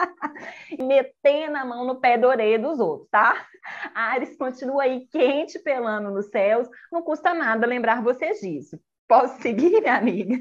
metendo 0.78 1.56
a 1.56 1.64
mão 1.64 1.84
no 1.84 2.00
pé 2.00 2.16
da 2.16 2.28
orelha 2.28 2.58
dos 2.58 2.80
outros, 2.80 3.08
tá? 3.10 3.46
Ares 3.94 4.36
continua 4.36 4.84
aí 4.84 5.06
quente 5.08 5.58
pelando 5.58 6.10
nos 6.10 6.30
céus, 6.30 6.68
não 6.90 7.02
custa 7.02 7.34
nada 7.34 7.66
lembrar 7.66 8.02
vocês 8.02 8.40
disso. 8.40 8.78
Posso 9.08 9.40
seguir, 9.42 9.80
minha 9.80 9.96
amiga? 9.96 10.38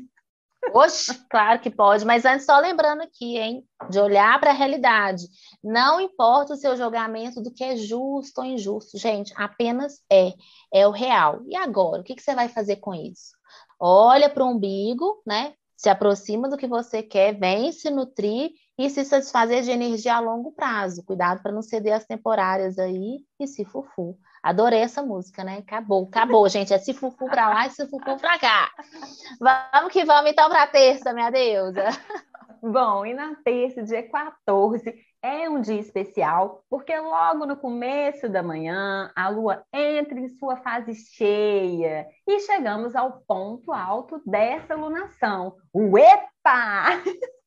Oxe, 0.73 1.17
claro 1.29 1.59
que 1.59 1.69
pode, 1.69 2.05
mas 2.05 2.25
antes 2.25 2.45
só 2.45 2.59
lembrando 2.59 3.01
aqui, 3.01 3.37
hein, 3.37 3.65
de 3.89 3.99
olhar 3.99 4.39
para 4.39 4.51
a 4.51 4.53
realidade. 4.53 5.23
Não 5.63 5.99
importa 5.99 6.53
o 6.53 6.57
seu 6.57 6.75
julgamento 6.75 7.41
do 7.41 7.51
que 7.51 7.63
é 7.63 7.75
justo 7.75 8.39
ou 8.39 8.45
injusto, 8.45 8.97
gente, 8.97 9.33
apenas 9.35 10.01
é, 10.11 10.33
é 10.71 10.87
o 10.87 10.91
real. 10.91 11.41
E 11.47 11.55
agora, 11.55 12.01
o 12.01 12.03
que, 12.03 12.15
que 12.15 12.21
você 12.21 12.35
vai 12.35 12.49
fazer 12.49 12.75
com 12.77 12.93
isso? 12.93 13.31
Olha 13.79 14.29
para 14.29 14.43
o 14.43 14.49
umbigo, 14.49 15.21
né? 15.25 15.53
Se 15.79 15.87
aproxima 15.87 16.49
do 16.49 16.57
que 16.57 16.67
você 16.67 17.01
quer, 17.01 17.39
vem 17.39 17.71
se 17.71 17.89
nutrir 17.89 18.51
e 18.77 18.89
se 18.89 19.05
satisfazer 19.05 19.63
de 19.63 19.71
energia 19.71 20.13
a 20.13 20.19
longo 20.19 20.51
prazo. 20.51 21.05
Cuidado 21.05 21.41
para 21.41 21.53
não 21.53 21.61
ceder 21.61 21.93
as 21.93 22.03
temporárias 22.03 22.77
aí 22.77 23.19
e 23.39 23.47
se 23.47 23.63
fufu. 23.63 24.19
Adorei 24.43 24.81
essa 24.81 25.01
música, 25.01 25.41
né? 25.41 25.59
Acabou, 25.59 26.03
acabou, 26.03 26.49
gente. 26.49 26.73
É 26.73 26.77
se 26.77 26.93
fufu 26.93 27.27
para 27.27 27.47
lá 27.47 27.65
e 27.65 27.69
se 27.69 27.87
fufu 27.87 28.17
para 28.17 28.37
cá. 28.37 28.69
Vamos 29.39 29.93
que 29.93 30.03
vamos 30.03 30.29
então 30.29 30.49
para 30.49 30.67
terça, 30.67 31.13
minha 31.13 31.29
deusa. 31.29 31.85
Bom, 32.61 33.05
e 33.05 33.13
na 33.13 33.35
terça, 33.35 33.81
dia 33.81 34.03
14, 34.03 34.83
é 35.21 35.49
um 35.49 35.61
dia 35.61 35.79
especial, 35.79 36.63
porque 36.69 36.97
logo 36.97 37.45
no 37.45 37.57
começo 37.57 38.29
da 38.29 38.41
manhã 38.41 39.11
a 39.15 39.29
lua 39.29 39.63
entra 39.73 40.19
em 40.19 40.27
sua 40.29 40.57
fase 40.57 40.95
cheia 40.95 42.07
e 42.27 42.39
chegamos 42.39 42.95
ao 42.95 43.21
ponto 43.27 43.71
alto 43.71 44.21
dessa 44.25 44.75
lunação. 44.75 45.55
Uepa! 45.73 47.01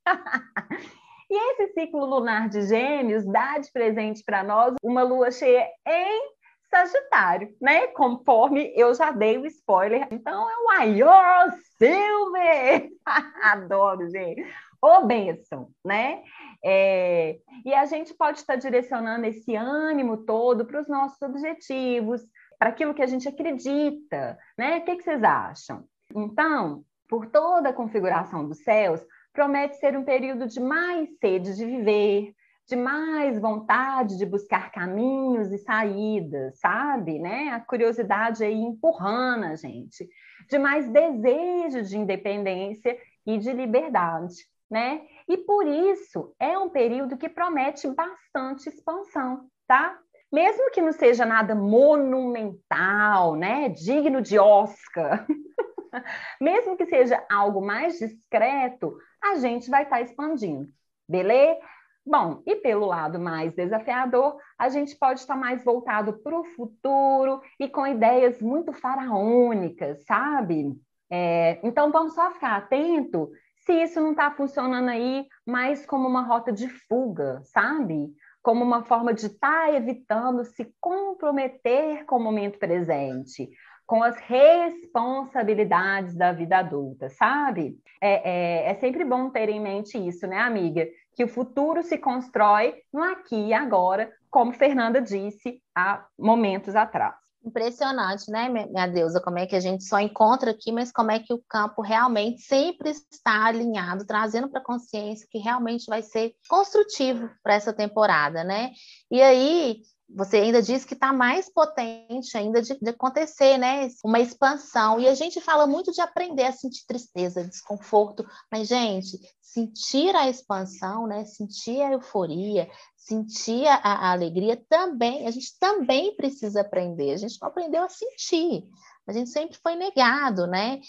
E 1.33 1.53
esse 1.53 1.73
ciclo 1.73 2.05
lunar 2.05 2.51
de 2.51 2.61
Gêmeos 2.61 3.25
dá 3.25 3.57
de 3.57 3.73
presente 3.73 4.23
para 4.23 4.45
nós 4.45 4.75
uma 4.83 5.03
lua 5.03 5.31
cheia 5.31 5.67
em 5.89 6.31
Sagitário, 6.69 7.57
né? 7.59 7.87
Conforme 7.87 8.71
eu 8.77 8.93
já 8.93 9.11
dei 9.13 9.39
o 9.39 9.47
spoiler. 9.47 10.07
Então 10.11 10.51
é 10.51 10.57
o 10.59 10.65
maior 10.67 11.51
Silver! 11.79 12.91
Adoro, 13.43 14.11
gente. 14.11 14.45
Ô, 14.83 15.07
benção, 15.07 15.71
né? 15.85 16.25
É... 16.65 17.39
E 17.65 17.73
a 17.73 17.85
gente 17.87 18.13
pode 18.15 18.39
estar 18.39 18.57
direcionando 18.57 19.25
esse 19.27 19.55
ânimo 19.55 20.17
todo 20.25 20.67
para 20.67 20.81
os 20.81 20.89
nossos 20.89 21.23
objetivos, 21.23 22.21
para 22.59 22.71
aquilo 22.71 22.93
que 22.93 23.03
a 23.03 23.07
gente 23.07 23.29
acredita, 23.29 24.37
né? 24.59 24.79
O 24.79 24.85
que, 24.85 24.97
que 24.97 25.05
vocês 25.05 25.23
acham? 25.23 25.85
Então, 26.13 26.85
por 27.09 27.27
toda 27.27 27.69
a 27.69 27.73
configuração 27.73 28.49
dos 28.49 28.65
céus, 28.65 29.01
promete 29.33 29.77
ser 29.77 29.97
um 29.97 30.03
período 30.03 30.49
de 30.49 30.59
mais 30.59 31.09
sede 31.21 31.55
de 31.55 31.65
viver, 31.65 32.35
de 32.69 32.75
mais 32.75 33.39
vontade 33.39 34.19
de 34.19 34.27
buscar 34.27 34.73
caminhos 34.73 35.53
e 35.53 35.59
saídas, 35.59 36.59
sabe? 36.59 37.21
Né? 37.21 37.51
A 37.51 37.61
curiosidade 37.61 38.43
aí 38.43 38.61
empurrando 38.61 39.45
a 39.45 39.55
gente, 39.55 40.09
de 40.51 40.59
mais 40.59 40.89
desejo 40.89 41.83
de 41.83 41.99
independência 41.99 42.99
e 43.25 43.39
de 43.39 43.53
liberdade, 43.53 44.35
né? 44.73 45.03
E 45.29 45.37
por 45.37 45.67
isso 45.67 46.35
é 46.41 46.59
um 46.59 46.71
período 46.71 47.19
que 47.19 47.29
promete 47.29 47.87
bastante 47.89 48.71
expansão, 48.71 49.47
tá? 49.67 49.99
Mesmo 50.33 50.71
que 50.71 50.81
não 50.81 50.93
seja 50.93 51.27
nada 51.27 51.55
monumental, 51.55 53.37
né? 53.37 53.69
Digno 53.69 54.23
de 54.23 54.39
Oscar. 54.39 55.27
Mesmo 56.41 56.75
que 56.75 56.87
seja 56.87 57.23
algo 57.31 57.61
mais 57.61 57.99
discreto, 57.99 58.97
a 59.23 59.35
gente 59.35 59.69
vai 59.69 59.83
estar 59.83 59.97
tá 59.97 60.03
expandindo, 60.03 60.67
beleza? 61.07 61.61
Bom, 62.05 62.43
e 62.47 62.57
pelo 62.57 62.87
lado 62.87 63.21
mais 63.21 63.55
desafiador, 63.55 64.39
a 64.59 64.71
gente 64.71 64.97
pode 64.97 65.21
estar 65.21 65.37
mais 65.37 65.63
voltado 65.63 66.15
para 66.23 66.35
o 66.35 66.45
futuro 66.45 67.43
e 67.61 67.69
com 67.69 67.87
ideias 67.87 68.41
muito 68.41 68.73
faraônicas, 68.73 70.03
sabe? 70.07 70.73
É, 71.11 71.61
então 71.63 71.93
vamos 71.93 72.15
só 72.15 72.31
ficar 72.31 72.57
atento 72.57 73.31
se 73.65 73.73
isso 73.73 74.01
não 74.01 74.13
está 74.13 74.31
funcionando 74.31 74.89
aí 74.89 75.27
mais 75.47 75.87
como 75.87 76.09
uma 76.09 76.23
rota 76.23 76.53
de 76.53 76.69
fuga, 76.69 77.41
sabe? 77.45 78.13
Como 78.43 78.65
uma 78.65 78.85
forma 78.85 79.15
de 79.15 79.27
estar 79.27 79.67
tá 79.67 79.73
evitando 79.73 80.45
se 80.45 80.73
comprometer 80.81 82.05
com 82.05 82.17
o 82.17 82.23
momento 82.23 82.59
presente 82.59 83.49
com 83.93 84.03
as 84.03 84.17
responsabilidades 84.17 86.17
da 86.17 86.33
vida 86.33 86.59
adulta, 86.59 87.11
sabe? 87.11 87.79
É, 88.01 88.31
é, 88.31 88.71
é, 88.71 88.75
sempre 88.77 89.05
bom 89.05 89.29
ter 89.29 89.51
em 89.51 89.61
mente 89.61 89.99
isso, 89.99 90.27
né, 90.27 90.39
amiga? 90.39 90.89
Que 91.15 91.25
o 91.25 91.29
futuro 91.29 91.83
se 91.83 91.99
constrói 91.99 92.75
no 92.91 93.03
aqui 93.03 93.49
e 93.49 93.53
agora, 93.53 94.11
como 94.31 94.55
Fernanda 94.55 94.99
disse 94.99 95.61
há 95.77 96.07
momentos 96.19 96.75
atrás. 96.75 97.22
Impressionante, 97.45 98.31
né, 98.31 98.49
minha 98.49 98.87
deusa? 98.87 99.21
Como 99.21 99.37
é 99.37 99.47
que 99.47 99.57
a 99.57 99.61
gente 99.61 99.83
só 99.83 99.99
encontra 99.99 100.53
aqui, 100.53 100.71
mas 100.71 100.93
como 100.93 101.11
é 101.11 101.19
que 101.19 101.35
o 101.35 101.43
campo 101.49 101.83
realmente 101.83 102.41
sempre 102.43 102.91
está 102.91 103.47
alinhado, 103.47 104.07
trazendo 104.07 104.49
para 104.49 104.61
a 104.61 104.65
consciência 104.65 105.27
que 105.29 105.39
realmente 105.39 105.87
vai 105.89 106.03
ser 106.03 106.35
construtivo 106.49 107.29
para 107.43 107.55
essa 107.55 107.73
temporada, 107.73 108.45
né? 108.45 108.71
E 109.11 109.21
aí, 109.21 109.81
você 110.15 110.39
ainda 110.39 110.63
diz 110.63 110.85
que 110.85 110.95
está 110.95 111.13
mais 111.13 111.49
potente 111.49 112.37
ainda 112.37 112.61
de, 112.61 112.79
de, 112.79 112.91
acontecer, 112.91 113.59
né? 113.59 113.89
Uma 114.05 114.21
expansão. 114.21 115.01
E 115.01 115.09
a 115.09 115.15
gente 115.15 115.41
fala 115.41 115.67
muito 115.67 115.93
de 115.93 116.01
aprender 116.01 116.45
a 116.45 116.53
sentir 116.53 116.85
tristeza, 116.87 117.45
desconforto, 117.45 118.25
mas, 118.51 118.69
gente, 118.69 119.19
sentir 119.41 120.15
a 120.15 120.29
expansão, 120.29 121.07
né? 121.07 121.25
Sentir 121.25 121.81
a 121.83 121.93
euforia, 121.93 122.71
sentir 122.97 123.67
a, 123.67 123.77
a 123.77 124.13
alegria 124.13 124.57
também, 124.69 125.27
a 125.27 125.31
gente 125.31 125.59
também 125.59 126.15
precisa 126.17 126.61
aprender. 126.61 127.13
A 127.13 127.17
gente 127.17 127.39
não 127.41 127.49
aprendeu 127.49 127.83
a 127.83 127.89
sentir. 127.89 128.69
A 129.07 129.13
gente 129.13 129.31
sempre 129.31 129.59
foi 129.63 129.75
negado, 129.75 130.47
né? 130.47 130.81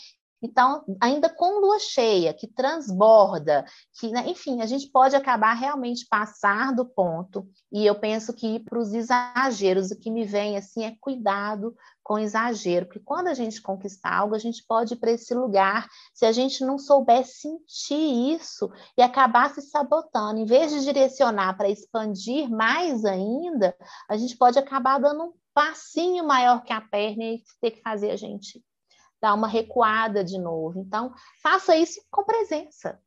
Então, 0.43 0.83
ainda 0.99 1.29
com 1.29 1.61
lua 1.61 1.79
cheia, 1.79 2.33
que 2.33 2.47
transborda, 2.47 3.63
que, 3.97 4.09
né, 4.09 4.25
enfim, 4.27 4.61
a 4.61 4.65
gente 4.65 4.89
pode 4.91 5.15
acabar 5.15 5.53
realmente 5.53 6.05
passar 6.05 6.75
do 6.75 6.85
ponto. 6.85 7.47
E 7.71 7.85
eu 7.85 7.95
penso 7.95 8.33
que 8.33 8.59
para 8.59 8.77
os 8.77 8.93
exageros, 8.93 9.89
o 9.89 9.97
que 9.97 10.11
me 10.11 10.25
vem 10.25 10.57
assim 10.57 10.83
é 10.83 10.97
cuidado 10.99 11.73
com 12.03 12.19
exagero, 12.19 12.87
porque 12.87 12.99
quando 12.99 13.27
a 13.27 13.33
gente 13.33 13.61
conquista 13.61 14.09
algo, 14.09 14.35
a 14.35 14.39
gente 14.39 14.65
pode 14.67 14.95
ir 14.95 14.97
para 14.97 15.11
esse 15.11 15.33
lugar, 15.33 15.87
se 16.13 16.25
a 16.25 16.33
gente 16.33 16.65
não 16.65 16.77
souber 16.77 17.25
sentir 17.25 18.35
isso 18.35 18.69
e 18.97 19.01
acabar 19.01 19.49
se 19.53 19.61
sabotando, 19.61 20.41
em 20.41 20.45
vez 20.45 20.73
de 20.73 20.83
direcionar 20.83 21.55
para 21.55 21.69
expandir 21.69 22.49
mais 22.49 23.05
ainda, 23.05 23.73
a 24.09 24.17
gente 24.17 24.35
pode 24.35 24.59
acabar 24.59 24.99
dando 24.99 25.23
um 25.23 25.33
passinho 25.53 26.25
maior 26.25 26.65
que 26.65 26.73
a 26.73 26.81
perna 26.81 27.23
e 27.23 27.41
ter 27.61 27.71
que 27.71 27.81
fazer 27.81 28.11
a 28.11 28.17
gente 28.17 28.61
dar 29.23 29.33
uma 29.33 29.47
recuada 29.47 30.21
de 30.21 30.37
novo. 30.37 30.81
Então, 30.81 31.13
faça 31.41 31.77
isso 31.77 32.01
com 32.11 32.25
presença. 32.25 32.99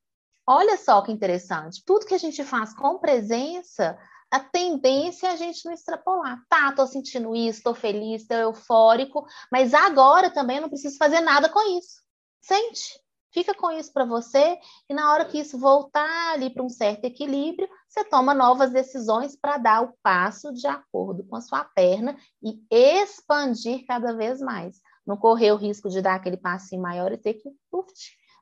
Olha 0.46 0.78
só 0.78 1.02
que 1.02 1.12
interessante. 1.12 1.84
Tudo 1.84 2.06
que 2.06 2.14
a 2.14 2.18
gente 2.18 2.42
faz 2.42 2.72
com 2.72 2.98
presença, 2.98 3.98
a 4.30 4.40
tendência 4.40 5.26
é 5.26 5.32
a 5.32 5.36
gente 5.36 5.66
não 5.66 5.74
extrapolar. 5.74 6.42
Tá, 6.48 6.72
tô 6.72 6.86
sentindo 6.86 7.36
isso, 7.36 7.62
tô 7.62 7.74
feliz, 7.74 8.26
tô 8.26 8.32
eufórico, 8.32 9.26
mas 9.52 9.74
agora 9.74 10.30
também 10.30 10.58
não 10.58 10.70
preciso 10.70 10.96
fazer 10.96 11.20
nada 11.20 11.50
com 11.50 11.60
isso. 11.78 12.00
Sente. 12.40 12.98
Fica 13.30 13.52
com 13.52 13.70
isso 13.70 13.92
para 13.92 14.06
você 14.06 14.56
e 14.88 14.94
na 14.94 15.12
hora 15.12 15.26
que 15.26 15.38
isso 15.38 15.58
voltar 15.58 16.32
ali 16.32 16.48
para 16.48 16.62
um 16.62 16.70
certo 16.70 17.04
equilíbrio, 17.04 17.68
você 17.86 18.02
toma 18.04 18.32
novas 18.32 18.70
decisões 18.70 19.36
para 19.36 19.58
dar 19.58 19.82
o 19.82 19.92
passo 20.02 20.50
de 20.54 20.66
acordo 20.66 21.22
com 21.24 21.36
a 21.36 21.42
sua 21.42 21.62
perna 21.62 22.16
e 22.42 22.58
expandir 22.70 23.84
cada 23.86 24.14
vez 24.16 24.40
mais 24.40 24.80
não 25.06 25.16
correr 25.16 25.52
o 25.52 25.56
risco 25.56 25.88
de 25.88 26.02
dar 26.02 26.14
aquele 26.14 26.36
passinho 26.36 26.82
maior 26.82 27.12
e 27.12 27.18
ter 27.18 27.34
que 27.34 27.48
uf, 27.72 27.92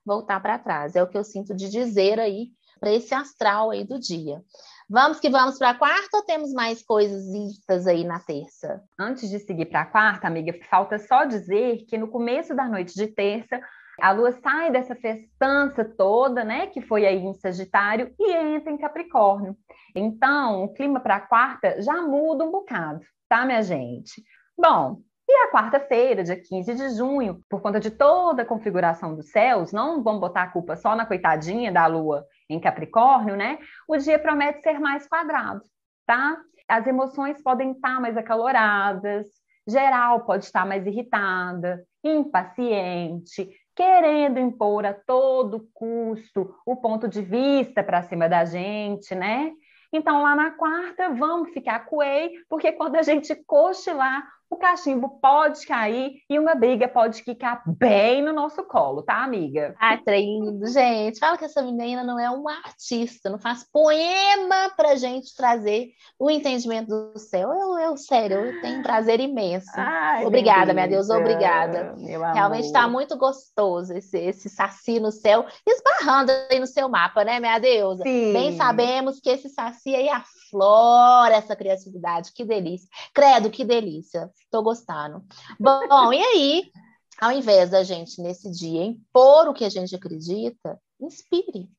voltar 0.04 0.40
para 0.40 0.58
trás. 0.58 0.96
É 0.96 1.02
o 1.02 1.08
que 1.08 1.18
eu 1.18 1.24
sinto 1.24 1.54
de 1.54 1.68
dizer 1.68 2.18
aí 2.18 2.48
para 2.80 2.92
esse 2.92 3.14
astral 3.14 3.70
aí 3.70 3.84
do 3.84 3.98
dia. 3.98 4.42
Vamos 4.88 5.18
que 5.18 5.30
vamos 5.30 5.58
para 5.58 5.70
a 5.70 5.74
quarta 5.74 6.18
ou 6.18 6.22
temos 6.22 6.52
mais 6.52 6.82
coisas 6.82 7.86
aí 7.86 8.04
na 8.04 8.20
terça? 8.20 8.82
Antes 8.98 9.30
de 9.30 9.38
seguir 9.38 9.66
para 9.66 9.80
a 9.80 9.86
quarta, 9.86 10.26
amiga, 10.26 10.52
falta 10.68 10.98
só 10.98 11.24
dizer 11.24 11.84
que 11.88 11.96
no 11.96 12.08
começo 12.08 12.54
da 12.54 12.68
noite 12.68 12.94
de 12.94 13.06
terça, 13.06 13.58
a 14.00 14.12
lua 14.12 14.32
sai 14.32 14.70
dessa 14.70 14.94
festança 14.94 15.84
toda, 15.84 16.44
né, 16.44 16.66
que 16.66 16.82
foi 16.82 17.06
aí 17.06 17.18
em 17.18 17.32
Sagitário, 17.34 18.12
e 18.18 18.32
entra 18.32 18.70
em 18.70 18.76
Capricórnio. 18.76 19.56
Então, 19.94 20.64
o 20.64 20.74
clima 20.74 21.00
para 21.00 21.16
a 21.16 21.20
quarta 21.20 21.80
já 21.80 22.02
muda 22.02 22.44
um 22.44 22.50
bocado, 22.50 23.00
tá, 23.28 23.46
minha 23.46 23.62
gente? 23.62 24.22
Bom, 24.56 25.00
e 25.26 25.32
a 25.32 25.50
quarta-feira, 25.50 26.22
dia 26.22 26.40
15 26.40 26.74
de 26.74 26.88
junho, 26.90 27.40
por 27.48 27.62
conta 27.62 27.80
de 27.80 27.90
toda 27.90 28.42
a 28.42 28.46
configuração 28.46 29.14
dos 29.14 29.30
céus, 29.30 29.72
não 29.72 30.02
vamos 30.02 30.20
botar 30.20 30.42
a 30.42 30.50
culpa 30.50 30.76
só 30.76 30.94
na 30.94 31.06
coitadinha 31.06 31.72
da 31.72 31.86
Lua 31.86 32.26
em 32.48 32.60
Capricórnio, 32.60 33.34
né? 33.34 33.58
O 33.88 33.96
dia 33.96 34.18
promete 34.18 34.62
ser 34.62 34.78
mais 34.78 35.08
quadrado, 35.08 35.62
tá? 36.06 36.36
As 36.68 36.86
emoções 36.86 37.42
podem 37.42 37.72
estar 37.72 38.00
mais 38.00 38.16
acaloradas, 38.16 39.26
geral 39.66 40.20
pode 40.26 40.44
estar 40.44 40.66
mais 40.66 40.86
irritada, 40.86 41.82
impaciente, 42.02 43.48
querendo 43.74 44.38
impor 44.38 44.84
a 44.84 44.92
todo 44.92 45.68
custo 45.72 46.54
o 46.66 46.76
ponto 46.76 47.08
de 47.08 47.22
vista 47.22 47.82
para 47.82 48.02
cima 48.02 48.28
da 48.28 48.44
gente, 48.44 49.14
né? 49.14 49.52
Então, 49.92 50.22
lá 50.22 50.34
na 50.34 50.50
quarta, 50.50 51.10
vamos 51.10 51.50
ficar 51.50 51.86
coei, 51.86 52.32
porque 52.48 52.72
quando 52.72 52.96
a 52.96 53.02
gente 53.02 53.34
cochilar, 53.46 54.26
o 54.50 54.56
cachimbo 54.56 55.18
pode 55.20 55.66
cair 55.66 56.12
e 56.28 56.38
uma 56.38 56.54
briga 56.54 56.86
pode 56.86 57.22
ficar 57.22 57.62
bem 57.66 58.22
no 58.22 58.32
nosso 58.32 58.62
colo, 58.64 59.02
tá, 59.02 59.24
amiga? 59.24 59.74
Lindo, 60.06 60.66
gente. 60.68 61.18
Fala 61.18 61.36
que 61.36 61.44
essa 61.44 61.62
menina 61.62 62.04
não 62.04 62.18
é 62.18 62.30
uma 62.30 62.52
artista, 62.64 63.30
não 63.30 63.38
faz 63.38 63.64
poema 63.64 64.70
pra 64.76 64.94
gente 64.94 65.34
trazer 65.34 65.88
o 66.18 66.30
entendimento 66.30 66.88
do 66.88 67.18
céu. 67.18 67.50
Eu, 67.52 67.78
eu 67.78 67.96
sério, 67.96 68.36
eu 68.36 68.60
tenho 68.60 68.80
um 68.80 68.82
prazer 68.82 69.20
imenso. 69.20 69.70
Ai, 69.74 70.24
obrigada, 70.24 70.72
minha 70.72 70.86
Deus, 70.86 71.10
obrigada. 71.10 71.94
Realmente 72.32 72.66
está 72.66 72.86
muito 72.88 73.16
gostoso 73.16 73.92
esse, 73.92 74.18
esse 74.18 74.48
saci 74.48 75.00
no 75.00 75.10
céu, 75.10 75.46
esbarrando 75.66 76.30
aí 76.50 76.60
no 76.60 76.66
seu 76.66 76.88
mapa, 76.88 77.24
né, 77.24 77.40
minha 77.40 77.58
deusa? 77.58 78.02
Sim. 78.04 78.32
Bem 78.32 78.56
sabemos 78.56 79.20
que 79.20 79.30
esse 79.30 79.48
saci 79.48 79.94
aí 79.94 80.08
aflora 80.08 81.34
essa 81.34 81.56
criatividade, 81.56 82.32
que 82.32 82.44
delícia. 82.44 82.88
Credo, 83.12 83.50
que 83.50 83.64
delícia. 83.64 84.30
Estou 84.38 84.62
gostando. 84.62 85.24
Bom, 85.58 86.12
e 86.12 86.20
aí, 86.20 86.72
ao 87.20 87.32
invés 87.32 87.70
da 87.70 87.82
gente, 87.82 88.20
nesse 88.20 88.50
dia, 88.50 88.84
impor 88.84 89.48
o 89.48 89.54
que 89.54 89.64
a 89.64 89.68
gente 89.68 89.94
acredita, 89.94 90.80
inspire. 91.00 91.70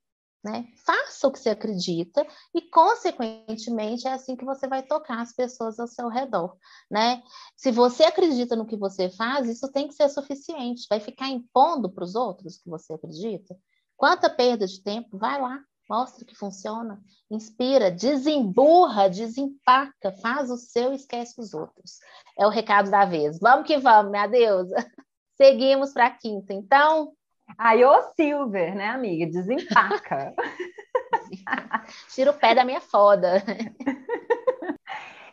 Né? 0.44 0.68
Faça 0.86 1.28
o 1.28 1.32
que 1.32 1.40
você 1.40 1.50
acredita 1.50 2.24
e, 2.54 2.62
consequentemente, 2.62 4.08
é 4.08 4.14
assim 4.14 4.36
que 4.36 4.46
você 4.46 4.68
vai 4.68 4.84
tocar 4.84 5.20
as 5.20 5.34
pessoas 5.34 5.80
ao 5.80 5.88
seu 5.88 6.08
redor, 6.08 6.56
né? 6.88 7.24
Se 7.58 7.72
você 7.72 8.04
acredita 8.04 8.56
no 8.56 8.68
que 8.68 8.78
você 8.78 9.10
faz, 9.10 9.50
isso 9.50 9.72
tem 9.72 9.88
que 9.88 9.96
ser 9.96 10.08
suficiente. 10.08 10.86
Vai 10.88 11.00
ficar 11.00 11.30
impondo 11.30 11.90
para 11.90 12.04
os 12.04 12.14
outros 12.14 12.60
que 12.60 12.70
você 12.70 12.94
acredita? 12.94 13.58
Quanta 13.98 14.30
perda 14.30 14.68
de 14.68 14.84
tempo? 14.84 15.18
Vai 15.18 15.42
lá, 15.42 15.60
mostra 15.90 16.26
que 16.26 16.36
funciona, 16.36 17.02
inspira, 17.30 17.92
desemburra, 17.92 19.10
desempaca, 19.10 20.12
faz 20.22 20.50
o 20.50 20.58
seu 20.58 20.92
e 20.92 20.96
esquece 20.96 21.40
os 21.40 21.54
outros. 21.54 22.00
É 22.38 22.46
o 22.46 22.50
recado 22.50 22.90
da 22.90 23.06
vez. 23.06 23.40
Vamos 23.40 23.68
que 23.68 23.78
vamos, 23.78 24.12
minha 24.12 24.28
deusa. 24.28 24.76
Seguimos 25.38 25.92
para 25.94 26.08
a 26.08 26.12
quinta, 26.12 26.54
então. 26.54 27.14
Aí, 27.58 27.84
ô 27.84 28.02
Silver, 28.16 28.76
né, 28.76 28.88
amiga? 28.88 29.28
Desempaca. 29.28 30.34
Tira 32.10 32.32
o 32.32 32.34
pé 32.34 32.56
da 32.56 32.66
minha 32.66 32.82
foda. 32.82 33.44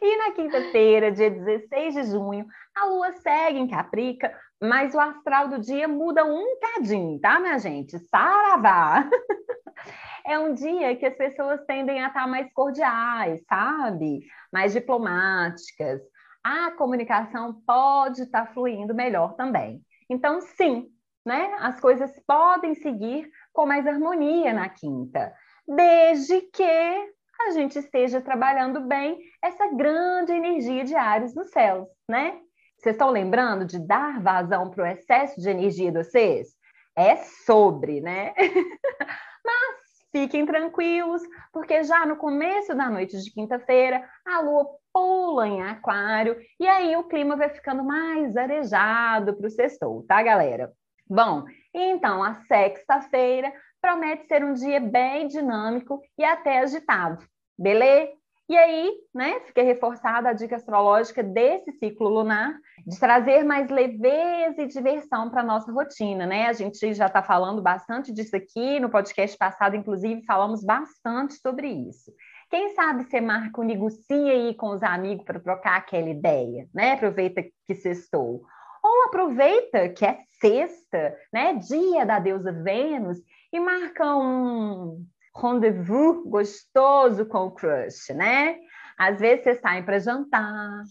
E 0.05 0.17
na 0.17 0.33
quinta-feira, 0.33 1.12
dia 1.12 1.31
16 1.31 1.95
de 1.95 2.03
junho, 2.11 2.45
a 2.75 2.87
lua 2.87 3.12
segue 3.12 3.61
em 3.61 3.69
Caprica, 3.69 4.37
mas 4.61 4.97
o 4.97 4.99
astral 4.99 5.47
do 5.47 5.61
dia 5.61 5.87
muda 5.87 6.25
um 6.25 6.59
cadinho, 6.59 7.21
tá, 7.21 7.38
minha 7.38 7.57
gente? 7.57 7.97
Saravá! 8.01 9.09
é 10.27 10.37
um 10.41 10.55
dia 10.55 10.97
que 10.97 11.07
as 11.07 11.15
pessoas 11.17 11.65
tendem 11.67 12.03
a 12.03 12.09
estar 12.09 12.27
mais 12.27 12.53
cordiais, 12.53 13.45
sabe? 13.49 14.27
Mais 14.53 14.73
diplomáticas. 14.73 16.03
A 16.43 16.73
comunicação 16.73 17.62
pode 17.65 18.23
estar 18.23 18.53
fluindo 18.53 18.93
melhor 18.93 19.37
também. 19.37 19.81
Então, 20.11 20.41
sim, 20.41 20.88
né? 21.25 21.57
As 21.61 21.79
coisas 21.79 22.11
podem 22.27 22.75
seguir 22.75 23.31
com 23.53 23.67
mais 23.67 23.87
harmonia 23.87 24.53
na 24.53 24.69
quinta, 24.69 25.33
desde 25.65 26.41
que 26.41 27.12
a 27.49 27.51
gente 27.51 27.79
esteja 27.79 28.21
trabalhando 28.21 28.81
bem 28.81 29.19
essa 29.43 29.67
grande 29.75 30.33
energia 30.33 30.85
de 30.85 30.95
Ares 30.95 31.35
nos 31.35 31.51
céus, 31.51 31.89
né? 32.09 32.39
Vocês 32.79 32.95
estão 32.95 33.11
lembrando 33.11 33.65
de 33.65 33.79
dar 33.79 34.21
vazão 34.21 34.69
para 34.69 34.85
o 34.85 34.87
excesso 34.87 35.41
de 35.41 35.49
energia 35.49 35.93
de 35.93 35.99
vocês? 35.99 36.49
É 36.97 37.17
sobre, 37.17 38.01
né? 38.01 38.35
Mas 39.45 39.77
fiquem 40.11 40.45
tranquilos, 40.45 41.23
porque 41.53 41.85
já 41.85 42.05
no 42.05 42.17
começo 42.17 42.75
da 42.75 42.91
noite 42.91 43.17
de 43.23 43.33
quinta-feira, 43.33 44.09
a 44.27 44.41
lua 44.41 44.67
pula 44.93 45.49
em 45.49 45.63
aquário 45.63 46.37
e 46.61 46.67
aí 46.67 46.97
o 46.97 47.05
clima 47.05 47.37
vai 47.37 47.49
ficando 47.49 47.85
mais 47.85 48.37
arejado 48.37 49.35
para 49.35 49.47
o 49.47 49.51
sextou, 49.51 50.05
tá, 50.07 50.23
galera? 50.23 50.73
Bom, 51.09 51.45
então 51.73 52.23
a 52.23 52.35
sexta-feira 52.35 53.53
promete 53.81 54.27
ser 54.27 54.45
um 54.45 54.55
dia 54.55 54.81
bem 54.81 55.27
dinâmico 55.27 56.01
e 56.17 56.25
até 56.25 56.59
agitado, 56.59 57.25
beleza? 57.59 58.12
E 58.49 58.57
aí, 58.57 58.93
né, 59.15 59.41
fica 59.47 59.62
reforçada 59.62 60.29
a 60.29 60.33
dica 60.33 60.57
astrológica 60.57 61.23
desse 61.23 61.73
ciclo 61.73 62.09
lunar, 62.09 62.55
de 62.87 62.99
trazer 62.99 63.45
mais 63.45 63.71
leveza 63.71 64.61
e 64.61 64.67
diversão 64.67 65.31
para 65.31 65.41
a 65.41 65.45
nossa 65.45 65.73
rotina, 65.73 66.27
né? 66.27 66.49
A 66.49 66.53
gente 66.53 66.93
já 66.93 67.07
está 67.07 67.23
falando 67.23 67.62
bastante 67.62 68.12
disso 68.12 68.37
aqui, 68.37 68.79
no 68.79 68.91
podcast 68.91 69.38
passado, 69.38 69.77
inclusive, 69.77 70.23
falamos 70.27 70.62
bastante 70.62 71.35
sobre 71.35 71.69
isso. 71.69 72.12
Quem 72.51 72.75
sabe 72.75 73.05
você 73.05 73.21
marca 73.23 73.59
um 73.59 73.65
negocia 73.65 74.33
aí 74.33 74.55
com 74.55 74.71
os 74.71 74.83
amigos 74.83 75.25
para 75.25 75.41
trocar 75.41 75.79
aquela 75.79 76.11
ideia, 76.11 76.69
né? 76.75 76.93
Aproveita 76.93 77.43
que 77.67 77.75
sextou. 77.75 78.43
Ou 78.83 79.05
aproveita 79.07 79.88
que 79.88 80.05
é 80.05 80.19
sexta, 80.38 81.17
né? 81.33 81.55
Dia 81.55 82.05
da 82.05 82.19
deusa 82.19 82.53
Vênus, 82.53 83.19
e 83.53 83.61
marca 83.61 84.17
um 84.17 85.07
rendezvous 85.35 86.25
gostoso 86.27 87.27
com 87.27 87.47
o 87.47 87.51
crush, 87.51 88.12
né? 88.14 88.59
Às 88.99 89.18
vezes 89.18 89.45
vocês 89.45 89.61
saem 89.61 89.83
para 89.83 89.99
jantar, 89.99 90.83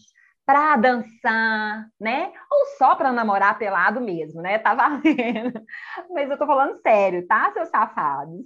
para 0.46 0.76
dançar, 0.76 1.88
né? 2.00 2.32
Ou 2.52 2.66
só 2.78 2.96
para 2.96 3.12
namorar 3.12 3.58
pelado 3.58 4.02
mesmo, 4.02 4.42
né? 4.42 4.58
Tá 4.58 4.74
valendo. 4.76 5.62
Mas 6.10 6.30
eu 6.30 6.38
tô 6.38 6.46
falando 6.46 6.82
sério, 6.82 7.26
tá, 7.28 7.52
seus 7.54 7.70
safados? 7.70 8.44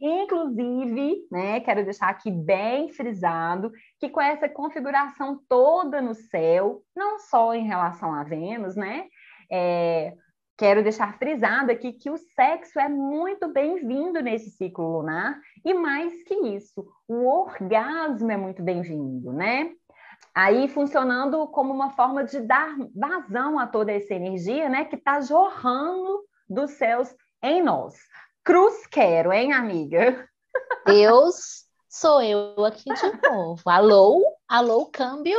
Inclusive, 0.00 1.26
né, 1.30 1.60
quero 1.60 1.84
deixar 1.84 2.08
aqui 2.08 2.30
bem 2.30 2.90
frisado 2.92 3.72
que 3.98 4.08
com 4.08 4.20
essa 4.20 4.48
configuração 4.48 5.40
toda 5.48 6.00
no 6.02 6.14
céu, 6.14 6.82
não 6.94 7.18
só 7.18 7.54
em 7.54 7.66
relação 7.66 8.12
a 8.12 8.24
Vênus, 8.24 8.76
né? 8.76 9.06
É, 9.50 10.12
quero 10.58 10.82
deixar 10.82 11.16
frisado 11.16 11.70
aqui 11.70 11.92
que 11.92 12.10
o 12.10 12.18
sexo 12.18 12.80
é 12.80 12.88
muito 12.88 13.46
bem-vindo 13.46 14.20
nesse 14.20 14.50
ciclo 14.50 14.98
lunar 14.98 15.40
e 15.64 15.72
mais 15.72 16.24
que 16.24 16.34
isso, 16.34 16.84
o 17.06 17.28
orgasmo 17.28 18.32
é 18.32 18.36
muito 18.36 18.60
bem-vindo, 18.60 19.32
né? 19.32 19.70
Aí 20.34 20.66
funcionando 20.66 21.46
como 21.46 21.72
uma 21.72 21.90
forma 21.90 22.24
de 22.24 22.40
dar 22.40 22.76
vazão 22.92 23.56
a 23.56 23.68
toda 23.68 23.92
essa 23.92 24.12
energia, 24.14 24.68
né, 24.68 24.84
que 24.84 24.96
está 24.96 25.20
jorrando 25.20 26.24
dos 26.50 26.72
céus 26.72 27.14
em 27.40 27.62
nós. 27.62 27.94
Cruz 28.42 28.84
quero, 28.88 29.32
hein, 29.32 29.52
amiga? 29.52 30.28
Deus, 30.84 31.66
sou 31.88 32.20
eu 32.20 32.64
aqui 32.64 32.92
de 32.92 33.28
novo. 33.28 33.62
Alô, 33.64 34.24
alô, 34.48 34.86
câmbio. 34.86 35.38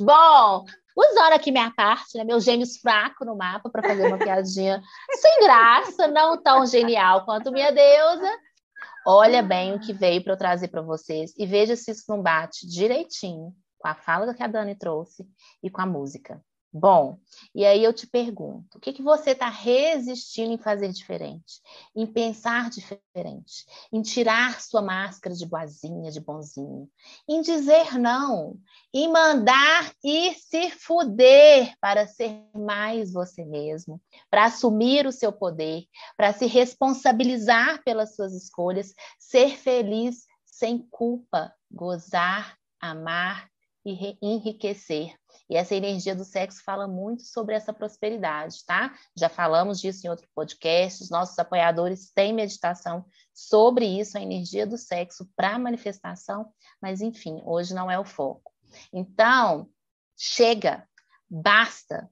Bom, 0.00 0.64
usando 0.96 1.34
aqui 1.34 1.52
minha 1.52 1.70
parte, 1.70 2.16
né, 2.16 2.24
meus 2.24 2.42
gêmeos 2.42 2.78
fracos 2.78 3.26
no 3.26 3.36
mapa 3.36 3.68
para 3.68 3.86
fazer 3.86 4.06
uma 4.06 4.18
piadinha 4.18 4.82
sem 5.20 5.40
graça, 5.40 6.08
não 6.08 6.42
tão 6.42 6.66
genial 6.66 7.24
quanto 7.24 7.52
minha 7.52 7.70
deusa. 7.70 8.30
Olha 9.06 9.42
bem 9.42 9.74
o 9.74 9.78
que 9.78 9.92
veio 9.92 10.24
para 10.24 10.32
eu 10.32 10.38
trazer 10.38 10.68
para 10.68 10.82
vocês 10.82 11.32
e 11.36 11.46
veja 11.46 11.76
se 11.76 11.90
isso 11.90 12.04
não 12.08 12.22
bate 12.22 12.66
direitinho 12.66 13.54
com 13.78 13.88
a 13.88 13.94
fala 13.94 14.34
que 14.34 14.42
a 14.42 14.46
Dani 14.46 14.74
trouxe 14.74 15.24
e 15.62 15.70
com 15.70 15.80
a 15.80 15.86
música. 15.86 16.42
Bom, 16.78 17.18
e 17.54 17.64
aí 17.64 17.82
eu 17.82 17.90
te 17.90 18.06
pergunto, 18.06 18.76
o 18.76 18.80
que, 18.80 18.92
que 18.92 19.02
você 19.02 19.30
está 19.30 19.48
resistindo 19.48 20.52
em 20.52 20.58
fazer 20.58 20.92
diferente? 20.92 21.62
Em 21.94 22.06
pensar 22.06 22.68
diferente? 22.68 23.64
Em 23.90 24.02
tirar 24.02 24.60
sua 24.60 24.82
máscara 24.82 25.34
de 25.34 25.46
boazinha, 25.46 26.10
de 26.10 26.20
bonzinho? 26.20 26.86
Em 27.26 27.40
dizer 27.40 27.98
não? 27.98 28.58
Em 28.92 29.10
mandar 29.10 29.90
e 30.04 30.34
se 30.34 30.70
fuder 30.70 31.74
para 31.80 32.06
ser 32.06 32.44
mais 32.54 33.10
você 33.10 33.42
mesmo? 33.42 33.98
Para 34.28 34.44
assumir 34.44 35.06
o 35.06 35.12
seu 35.12 35.32
poder? 35.32 35.84
Para 36.14 36.34
se 36.34 36.44
responsabilizar 36.44 37.82
pelas 37.84 38.14
suas 38.14 38.34
escolhas? 38.34 38.92
Ser 39.18 39.56
feliz 39.56 40.26
sem 40.44 40.86
culpa? 40.90 41.54
Gozar, 41.70 42.58
amar 42.78 43.48
e 43.86 44.18
enriquecer. 44.20 45.14
E 45.48 45.56
essa 45.56 45.76
energia 45.76 46.14
do 46.14 46.24
sexo 46.24 46.60
fala 46.64 46.88
muito 46.88 47.22
sobre 47.22 47.54
essa 47.54 47.72
prosperidade, 47.72 48.64
tá? 48.66 48.92
Já 49.16 49.28
falamos 49.28 49.80
disso 49.80 50.04
em 50.04 50.10
outro 50.10 50.28
podcast. 50.34 51.04
Os 51.04 51.10
nossos 51.10 51.38
apoiadores 51.38 52.10
têm 52.10 52.32
meditação 52.32 53.04
sobre 53.32 53.86
isso, 53.86 54.18
a 54.18 54.20
energia 54.20 54.66
do 54.66 54.76
sexo 54.76 55.30
para 55.36 55.56
manifestação, 55.56 56.52
mas 56.82 57.00
enfim, 57.00 57.40
hoje 57.44 57.72
não 57.72 57.88
é 57.88 57.96
o 57.96 58.04
foco. 58.04 58.52
Então, 58.92 59.70
chega, 60.16 60.88
basta, 61.30 62.10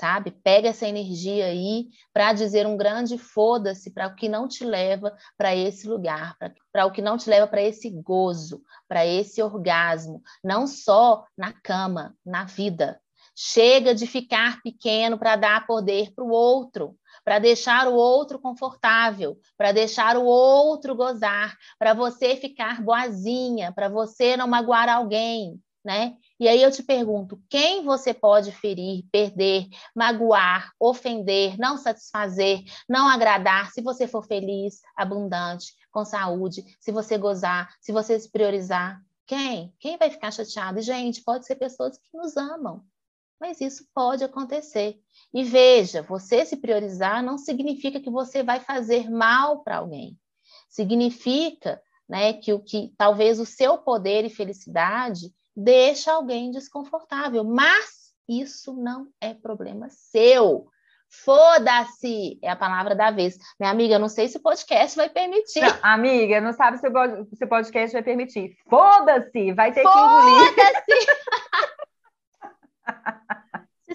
sabe? 0.00 0.30
Pega 0.30 0.70
essa 0.70 0.88
energia 0.88 1.44
aí 1.44 1.88
para 2.10 2.32
dizer 2.32 2.66
um 2.66 2.76
grande 2.76 3.18
foda-se 3.18 3.90
para 3.90 4.06
o 4.06 4.14
que 4.14 4.30
não 4.30 4.48
te 4.48 4.64
leva 4.64 5.14
para 5.36 5.54
esse 5.54 5.86
lugar, 5.86 6.36
para 6.72 6.86
o 6.86 6.90
que 6.90 7.02
não 7.02 7.18
te 7.18 7.28
leva 7.28 7.46
para 7.46 7.60
esse 7.60 7.90
gozo, 7.90 8.62
para 8.88 9.06
esse 9.06 9.42
orgasmo, 9.42 10.22
não 10.42 10.66
só 10.66 11.26
na 11.36 11.52
cama, 11.52 12.16
na 12.24 12.44
vida. 12.44 12.98
Chega 13.36 13.94
de 13.94 14.06
ficar 14.06 14.62
pequeno 14.62 15.18
para 15.18 15.36
dar 15.36 15.66
poder 15.66 16.12
para 16.14 16.24
o 16.24 16.30
outro, 16.30 16.96
para 17.22 17.38
deixar 17.38 17.86
o 17.86 17.94
outro 17.94 18.38
confortável, 18.38 19.38
para 19.56 19.70
deixar 19.70 20.16
o 20.16 20.24
outro 20.24 20.94
gozar, 20.96 21.56
para 21.78 21.92
você 21.92 22.36
ficar 22.36 22.82
boazinha, 22.82 23.70
para 23.72 23.88
você 23.88 24.36
não 24.36 24.48
magoar 24.48 24.88
alguém, 24.88 25.60
né? 25.84 26.16
E 26.38 26.46
aí 26.46 26.62
eu 26.62 26.70
te 26.70 26.82
pergunto: 26.82 27.40
quem 27.48 27.84
você 27.84 28.12
pode 28.12 28.52
ferir, 28.52 29.04
perder, 29.10 29.66
magoar, 29.94 30.72
ofender, 30.78 31.58
não 31.58 31.76
satisfazer, 31.76 32.62
não 32.88 33.08
agradar, 33.08 33.70
se 33.70 33.80
você 33.80 34.06
for 34.06 34.24
feliz, 34.24 34.80
abundante, 34.96 35.74
com 35.90 36.04
saúde, 36.04 36.64
se 36.78 36.92
você 36.92 37.16
gozar, 37.16 37.74
se 37.80 37.92
você 37.92 38.18
se 38.18 38.30
priorizar? 38.30 39.00
Quem? 39.26 39.72
Quem 39.78 39.96
vai 39.96 40.10
ficar 40.10 40.32
chateado? 40.32 40.82
Gente, 40.82 41.22
pode 41.22 41.46
ser 41.46 41.56
pessoas 41.56 41.96
que 41.96 42.16
nos 42.16 42.36
amam, 42.36 42.84
mas 43.40 43.60
isso 43.60 43.86
pode 43.94 44.24
acontecer. 44.24 44.98
E 45.32 45.44
veja, 45.44 46.02
você 46.02 46.44
se 46.44 46.56
priorizar 46.56 47.22
não 47.22 47.38
significa 47.38 48.00
que 48.00 48.10
você 48.10 48.42
vai 48.42 48.60
fazer 48.60 49.08
mal 49.08 49.62
para 49.62 49.78
alguém. 49.78 50.18
Significa 50.68 51.80
né, 52.08 52.32
que 52.32 52.52
o 52.52 52.58
que 52.58 52.92
talvez 52.98 53.38
o 53.38 53.46
seu 53.46 53.78
poder 53.78 54.24
e 54.24 54.30
felicidade 54.30 55.32
deixa 55.62 56.12
alguém 56.12 56.50
desconfortável, 56.50 57.44
mas 57.44 58.14
isso 58.28 58.74
não 58.74 59.08
é 59.20 59.34
problema 59.34 59.88
seu. 59.90 60.66
Foda-se 61.08 62.38
é 62.40 62.48
a 62.48 62.56
palavra 62.56 62.94
da 62.94 63.10
vez. 63.10 63.36
Minha 63.58 63.72
amiga, 63.72 63.98
não 63.98 64.08
sei 64.08 64.28
se 64.28 64.36
o 64.36 64.42
podcast 64.42 64.96
vai 64.96 65.08
permitir. 65.08 65.60
Não, 65.60 65.78
amiga, 65.82 66.40
não 66.40 66.52
sabe 66.52 66.78
se 66.78 66.86
o 66.86 67.48
podcast 67.48 67.92
vai 67.92 68.02
permitir. 68.02 68.56
Foda-se, 68.68 69.52
vai 69.52 69.72
ter 69.72 69.82
Foda 69.82 69.94
que 69.94 70.00
engolir. 70.00 70.54
Foda-se! 70.54 71.06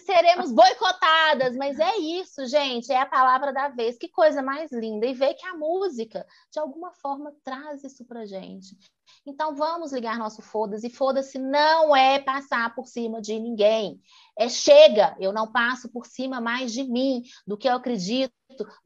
seremos 0.06 0.52
boicotadas, 0.52 1.56
mas 1.56 1.80
é 1.80 1.98
isso, 1.98 2.46
gente, 2.46 2.92
é 2.92 3.00
a 3.00 3.06
palavra 3.06 3.52
da 3.52 3.70
vez. 3.70 3.98
Que 3.98 4.08
coisa 4.08 4.42
mais 4.42 4.72
linda. 4.72 5.06
E 5.06 5.14
ver 5.14 5.34
que 5.34 5.46
a 5.46 5.56
música, 5.56 6.26
de 6.52 6.60
alguma 6.60 6.92
forma, 6.94 7.34
traz 7.44 7.84
isso 7.84 8.06
pra 8.06 8.26
gente. 8.26 8.78
Então 9.26 9.56
vamos 9.56 9.92
ligar 9.92 10.18
nosso 10.18 10.42
foda-se. 10.42 10.90
Foda-se 10.90 11.40
não 11.40 11.96
é 11.96 12.20
passar 12.20 12.74
por 12.76 12.88
cima 12.88 13.20
de 13.20 13.40
ninguém. 13.40 14.00
É 14.38 14.48
chega, 14.48 15.16
eu 15.20 15.34
não 15.34 15.52
passo 15.52 15.90
por 15.90 16.06
cima 16.06 16.40
mais 16.40 16.72
de 16.72 16.84
mim, 16.84 17.24
do 17.46 17.58
que 17.58 17.68
eu 17.68 17.74
acredito, 17.74 18.32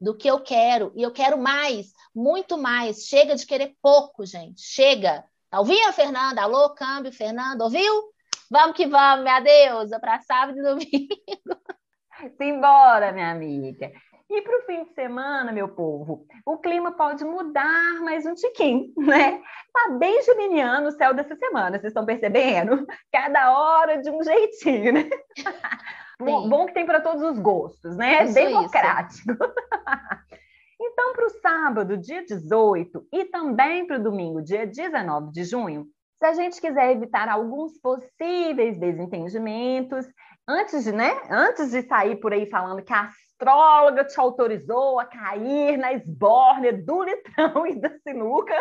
do 0.00 0.16
que 0.16 0.28
eu 0.28 0.40
quero. 0.40 0.92
E 0.96 1.02
eu 1.02 1.12
quero 1.12 1.36
mais, 1.36 1.92
muito 2.14 2.56
mais. 2.56 3.04
Chega 3.06 3.36
de 3.36 3.46
querer 3.46 3.76
pouco, 3.82 4.24
gente. 4.24 4.62
Chega. 4.62 5.24
Tá 5.50 5.58
ouvindo, 5.58 5.92
Fernanda? 5.92 6.42
Alô, 6.42 6.70
câmbio, 6.70 7.12
Fernanda, 7.12 7.64
ouviu? 7.64 8.10
Vamos 8.50 8.76
que 8.76 8.84
vamos, 8.86 9.22
minha 9.22 9.38
deusa, 9.38 10.00
para 10.00 10.20
sábado 10.22 10.58
e 10.58 10.62
domingo. 10.62 11.14
Simbora, 12.36 13.12
minha 13.12 13.30
amiga. 13.30 13.92
E 14.28 14.42
para 14.42 14.58
o 14.58 14.62
fim 14.62 14.84
de 14.84 14.92
semana, 14.92 15.52
meu 15.52 15.68
povo, 15.68 16.26
o 16.44 16.58
clima 16.58 16.92
pode 16.92 17.24
mudar 17.24 18.00
mais 18.02 18.26
um 18.26 18.34
tiquinho, 18.34 18.92
né? 18.96 19.40
Tá 19.72 19.90
bem 19.98 20.20
geminiano 20.22 20.88
o 20.88 20.92
céu 20.92 21.14
dessa 21.14 21.36
semana, 21.36 21.78
vocês 21.78 21.90
estão 21.90 22.04
percebendo? 22.04 22.86
Cada 23.12 23.56
hora 23.56 24.02
de 24.02 24.10
um 24.10 24.22
jeitinho, 24.22 24.94
né? 24.94 25.10
Bom, 26.18 26.50
bom, 26.50 26.66
que 26.66 26.74
tem 26.74 26.84
para 26.84 27.00
todos 27.00 27.22
os 27.22 27.38
gostos, 27.38 27.96
né? 27.96 28.24
Isso, 28.24 28.34
Democrático. 28.34 29.32
então, 30.78 31.14
para 31.14 31.24
o 31.24 31.30
sábado, 31.40 31.96
dia 31.96 32.22
18, 32.22 33.06
e 33.10 33.24
também 33.24 33.86
para 33.86 33.96
o 33.96 34.02
domingo, 34.02 34.42
dia 34.42 34.66
19 34.66 35.32
de 35.32 35.44
junho, 35.44 35.86
se 36.20 36.26
a 36.26 36.34
gente 36.34 36.60
quiser 36.60 36.92
evitar 36.92 37.30
alguns 37.30 37.80
possíveis 37.80 38.78
desentendimentos, 38.78 40.06
antes 40.46 40.84
de, 40.84 40.92
né, 40.92 41.18
antes 41.30 41.70
de 41.70 41.80
sair 41.80 42.16
por 42.16 42.34
aí 42.34 42.44
falando 42.50 42.82
que 42.82 42.92
a 42.92 43.06
astróloga 43.06 44.04
te 44.04 44.20
autorizou 44.20 45.00
a 45.00 45.06
cair 45.06 45.78
na 45.78 45.94
esbórnia 45.94 46.74
do 46.74 47.02
litrão 47.02 47.64
e 47.66 47.80
da 47.80 47.88
sinuca, 48.00 48.52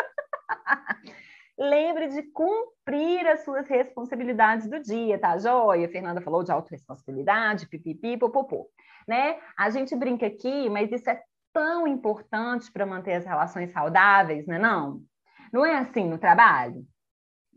lembre 1.59 2.07
de 2.07 2.23
cumprir 2.31 3.27
as 3.27 3.43
suas 3.43 3.67
responsabilidades 3.67 4.69
do 4.69 4.79
dia, 4.79 5.19
tá 5.19 5.37
joia? 5.37 5.85
A 5.85 5.91
Fernanda 5.91 6.21
falou 6.21 6.45
de 6.45 6.53
autorresponsabilidade, 6.53 7.67
pipipi, 7.67 8.15
popopô, 8.15 8.69
né? 9.05 9.37
A 9.57 9.69
gente 9.69 9.93
brinca 9.97 10.25
aqui, 10.25 10.69
mas 10.69 10.89
isso 10.93 11.09
é 11.09 11.21
tão 11.51 11.85
importante 11.85 12.71
para 12.71 12.85
manter 12.85 13.15
as 13.15 13.25
relações 13.25 13.69
saudáveis, 13.73 14.47
né 14.47 14.57
não? 14.57 15.01
Não 15.51 15.65
é 15.65 15.75
assim 15.75 16.07
no 16.07 16.17
trabalho? 16.17 16.87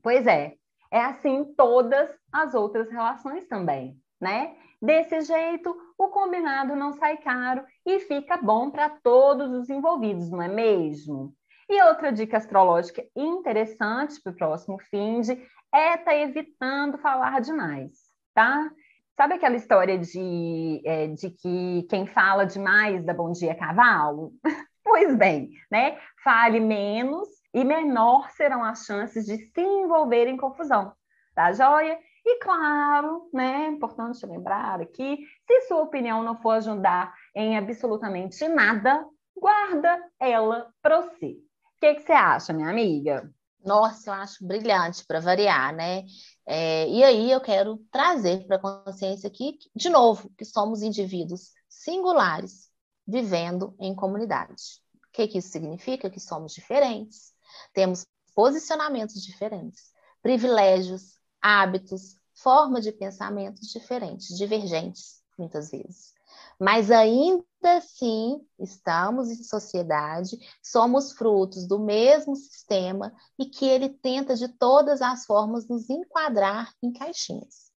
Pois 0.02 0.26
é, 0.26 0.54
é 0.90 1.00
assim 1.00 1.44
todas 1.56 2.10
as 2.32 2.54
outras 2.54 2.90
relações 2.90 3.46
também, 3.46 3.96
né? 4.20 4.54
Desse 4.80 5.20
jeito, 5.20 5.74
o 5.96 6.08
combinado 6.08 6.74
não 6.74 6.92
sai 6.92 7.16
caro 7.18 7.64
e 7.86 8.00
fica 8.00 8.36
bom 8.36 8.68
para 8.68 8.90
todos 8.90 9.52
os 9.52 9.70
envolvidos, 9.70 10.28
não 10.28 10.42
é 10.42 10.48
mesmo? 10.48 11.32
E 11.70 11.80
outra 11.84 12.12
dica 12.12 12.36
astrológica 12.36 13.02
interessante 13.16 14.20
para 14.20 14.32
o 14.32 14.36
próximo 14.36 14.78
fim 14.90 15.20
de 15.20 15.40
é 15.72 15.96
tá 15.96 16.14
evitando 16.14 16.98
falar 16.98 17.40
demais, 17.40 17.92
tá? 18.34 18.70
Sabe 19.16 19.34
aquela 19.34 19.56
história 19.56 19.96
de, 19.96 20.82
é, 20.84 21.06
de 21.06 21.30
que 21.30 21.86
quem 21.88 22.06
fala 22.06 22.44
demais 22.44 23.04
dá 23.04 23.14
bom 23.14 23.30
dia 23.30 23.54
cavalo? 23.54 24.32
pois 24.82 25.14
bem, 25.16 25.50
né? 25.70 25.96
Fale 26.24 26.58
menos 26.58 27.28
e 27.52 27.64
menor 27.64 28.30
serão 28.30 28.64
as 28.64 28.84
chances 28.84 29.26
de 29.26 29.36
se 29.36 29.60
envolver 29.60 30.26
em 30.26 30.36
confusão, 30.36 30.92
tá 31.34 31.52
joia? 31.52 31.98
E 32.24 32.38
claro, 32.38 33.28
né, 33.32 33.66
é 33.66 33.68
importante 33.68 34.24
lembrar 34.24 34.80
aqui, 34.80 35.18
se 35.46 35.62
sua 35.62 35.82
opinião 35.82 36.22
não 36.22 36.40
for 36.40 36.52
ajudar 36.52 37.12
em 37.34 37.56
absolutamente 37.56 38.46
nada, 38.48 39.04
guarda 39.36 40.00
ela 40.20 40.72
para 40.80 41.02
si. 41.18 41.42
O 41.64 41.80
que, 41.80 41.94
que 41.94 42.02
você 42.02 42.12
acha, 42.12 42.52
minha 42.52 42.70
amiga? 42.70 43.28
Nossa, 43.64 44.10
eu 44.10 44.14
acho 44.14 44.46
brilhante 44.46 45.04
para 45.04 45.20
variar, 45.20 45.74
né? 45.74 46.04
É, 46.46 46.88
e 46.88 47.02
aí 47.02 47.30
eu 47.30 47.40
quero 47.40 47.78
trazer 47.90 48.46
para 48.46 48.56
a 48.56 48.84
consciência 48.84 49.28
aqui, 49.28 49.58
de 49.74 49.88
novo, 49.88 50.30
que 50.36 50.44
somos 50.44 50.82
indivíduos 50.82 51.52
singulares 51.68 52.70
vivendo 53.06 53.74
em 53.80 53.94
comunidade. 53.94 54.80
O 54.94 55.12
que, 55.12 55.28
que 55.28 55.38
isso 55.38 55.48
significa? 55.48 56.10
Que 56.10 56.20
somos 56.20 56.52
diferentes, 56.52 57.32
temos 57.72 58.06
posicionamentos 58.34 59.22
diferentes, 59.22 59.92
privilégios, 60.22 61.18
hábitos, 61.40 62.16
forma 62.34 62.80
de 62.80 62.92
pensamentos 62.92 63.68
diferentes, 63.68 64.36
divergentes, 64.36 65.22
muitas 65.38 65.70
vezes. 65.70 66.12
Mas 66.58 66.90
ainda 66.90 67.44
assim, 67.76 68.40
estamos 68.58 69.30
em 69.30 69.42
sociedade, 69.42 70.38
somos 70.62 71.12
frutos 71.12 71.66
do 71.66 71.78
mesmo 71.78 72.36
sistema 72.36 73.12
e 73.38 73.46
que 73.46 73.66
ele 73.66 73.88
tenta 73.88 74.34
de 74.34 74.48
todas 74.48 75.02
as 75.02 75.26
formas 75.26 75.66
nos 75.68 75.90
enquadrar 75.90 76.72
em 76.82 76.92
caixinhas. 76.92 77.72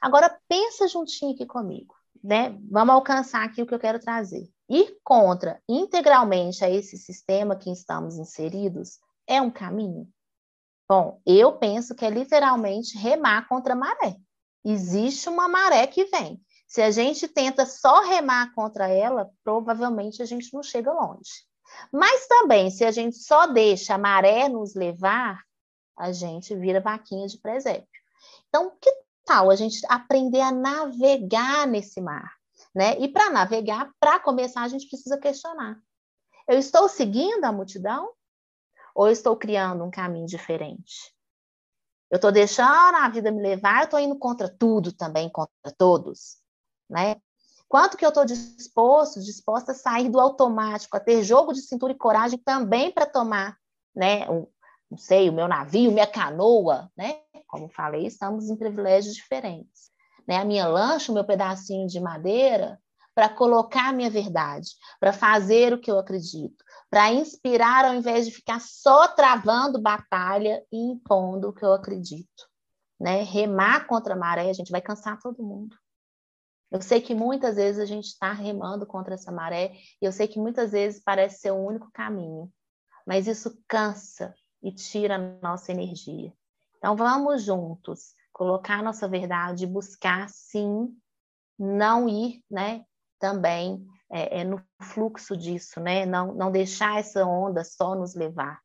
Agora 0.00 0.38
pensa 0.48 0.88
juntinho 0.88 1.32
aqui 1.32 1.46
comigo, 1.46 1.94
né? 2.22 2.58
Vamos 2.70 2.94
alcançar 2.94 3.44
aqui 3.44 3.62
o 3.62 3.66
que 3.66 3.74
eu 3.74 3.78
quero 3.78 4.00
trazer. 4.00 4.50
Ir 4.68 4.98
contra 5.02 5.62
integralmente 5.68 6.64
a 6.64 6.70
esse 6.70 6.98
sistema 6.98 7.56
que 7.56 7.70
estamos 7.70 8.18
inseridos 8.18 8.98
é 9.26 9.40
um 9.40 9.50
caminho? 9.50 10.06
Bom, 10.88 11.20
eu 11.26 11.58
penso 11.58 11.94
que 11.94 12.04
é 12.04 12.10
literalmente 12.10 12.96
remar 12.96 13.48
contra 13.48 13.74
a 13.74 13.76
maré. 13.76 14.16
Existe 14.64 15.28
uma 15.28 15.48
maré 15.48 15.86
que 15.86 16.04
vem. 16.06 16.40
Se 16.66 16.82
a 16.82 16.90
gente 16.90 17.26
tenta 17.26 17.64
só 17.64 18.02
remar 18.02 18.54
contra 18.54 18.88
ela, 18.88 19.30
provavelmente 19.42 20.22
a 20.22 20.26
gente 20.26 20.52
não 20.52 20.62
chega 20.62 20.92
longe. 20.92 21.46
Mas 21.92 22.26
também, 22.26 22.70
se 22.70 22.84
a 22.84 22.90
gente 22.90 23.16
só 23.16 23.46
deixa 23.46 23.94
a 23.94 23.98
maré 23.98 24.48
nos 24.48 24.74
levar, 24.74 25.42
a 25.96 26.12
gente 26.12 26.54
vira 26.54 26.80
vaquinha 26.80 27.26
de 27.26 27.38
presépio. 27.38 27.88
Então, 28.48 28.76
que 28.80 28.90
tal 29.24 29.50
a 29.50 29.56
gente 29.56 29.80
aprender 29.88 30.40
a 30.40 30.52
navegar 30.52 31.66
nesse 31.66 32.00
mar? 32.00 32.37
Né? 32.74 32.98
E 32.98 33.08
para 33.08 33.30
navegar, 33.30 33.90
para 33.98 34.20
começar, 34.20 34.62
a 34.62 34.68
gente 34.68 34.88
precisa 34.88 35.18
questionar. 35.18 35.80
Eu 36.46 36.58
estou 36.58 36.88
seguindo 36.88 37.44
a 37.44 37.52
multidão? 37.52 38.10
Ou 38.94 39.08
estou 39.08 39.36
criando 39.36 39.84
um 39.84 39.90
caminho 39.90 40.26
diferente? 40.26 41.14
Eu 42.10 42.16
estou 42.16 42.32
deixando 42.32 42.96
a 42.96 43.08
vida 43.08 43.30
me 43.30 43.42
levar, 43.42 43.80
eu 43.80 43.84
estou 43.84 44.00
indo 44.00 44.18
contra 44.18 44.48
tudo 44.48 44.92
também, 44.92 45.28
contra 45.30 45.70
todos, 45.76 46.38
né? 46.88 47.16
Quanto 47.68 47.98
que 47.98 48.04
eu 48.04 48.08
estou 48.08 48.24
disposto, 48.24 49.20
disposta 49.20 49.72
a 49.72 49.74
sair 49.74 50.08
do 50.08 50.18
automático, 50.18 50.96
a 50.96 51.00
ter 51.00 51.22
jogo 51.22 51.52
de 51.52 51.60
cintura 51.60 51.92
e 51.92 51.98
coragem 51.98 52.38
também 52.38 52.90
para 52.90 53.04
tomar, 53.04 53.58
né? 53.94 54.28
Um, 54.30 54.46
não 54.90 54.96
sei, 54.96 55.28
o 55.28 55.32
meu 55.34 55.46
navio, 55.46 55.92
minha 55.92 56.06
canoa, 56.06 56.90
né? 56.96 57.20
Como 57.46 57.68
falei, 57.68 58.06
estamos 58.06 58.48
em 58.48 58.56
privilégios 58.56 59.14
diferentes. 59.14 59.87
Né? 60.28 60.36
A 60.36 60.44
minha 60.44 60.68
lancha, 60.68 61.10
o 61.10 61.14
meu 61.14 61.24
pedacinho 61.24 61.88
de 61.88 61.98
madeira, 61.98 62.78
para 63.14 63.30
colocar 63.30 63.88
a 63.88 63.92
minha 63.92 64.10
verdade, 64.10 64.68
para 65.00 65.12
fazer 65.12 65.72
o 65.72 65.80
que 65.80 65.90
eu 65.90 65.98
acredito, 65.98 66.62
para 66.90 67.10
inspirar 67.10 67.86
ao 67.86 67.94
invés 67.94 68.26
de 68.26 68.32
ficar 68.32 68.60
só 68.60 69.08
travando 69.08 69.80
batalha 69.80 70.62
e 70.70 70.76
impondo 70.76 71.48
o 71.48 71.52
que 71.52 71.64
eu 71.64 71.72
acredito. 71.72 72.46
Né? 73.00 73.22
Remar 73.22 73.86
contra 73.86 74.14
a 74.14 74.16
maré, 74.16 74.50
a 74.50 74.52
gente 74.52 74.70
vai 74.70 74.82
cansar 74.82 75.18
todo 75.18 75.42
mundo. 75.42 75.74
Eu 76.70 76.82
sei 76.82 77.00
que 77.00 77.14
muitas 77.14 77.56
vezes 77.56 77.80
a 77.80 77.86
gente 77.86 78.08
está 78.08 78.30
remando 78.30 78.86
contra 78.86 79.14
essa 79.14 79.32
maré, 79.32 79.72
e 80.00 80.04
eu 80.04 80.12
sei 80.12 80.28
que 80.28 80.38
muitas 80.38 80.72
vezes 80.72 81.02
parece 81.02 81.40
ser 81.40 81.50
o 81.50 81.56
único 81.56 81.90
caminho, 81.92 82.52
mas 83.06 83.26
isso 83.26 83.58
cansa 83.66 84.34
e 84.62 84.70
tira 84.70 85.16
a 85.16 85.42
nossa 85.42 85.72
energia. 85.72 86.32
Então 86.76 86.94
vamos 86.94 87.42
juntos 87.42 88.14
colocar 88.38 88.84
nossa 88.84 89.08
verdade, 89.08 89.66
buscar 89.66 90.28
sim 90.28 90.96
não 91.58 92.08
ir, 92.08 92.40
né, 92.48 92.84
também 93.18 93.84
é, 94.08 94.40
é, 94.40 94.44
no 94.44 94.62
fluxo 94.80 95.36
disso, 95.36 95.80
né? 95.80 96.06
Não, 96.06 96.32
não 96.32 96.52
deixar 96.52 97.00
essa 97.00 97.26
onda 97.26 97.64
só 97.64 97.96
nos 97.96 98.14
levar. 98.14 98.60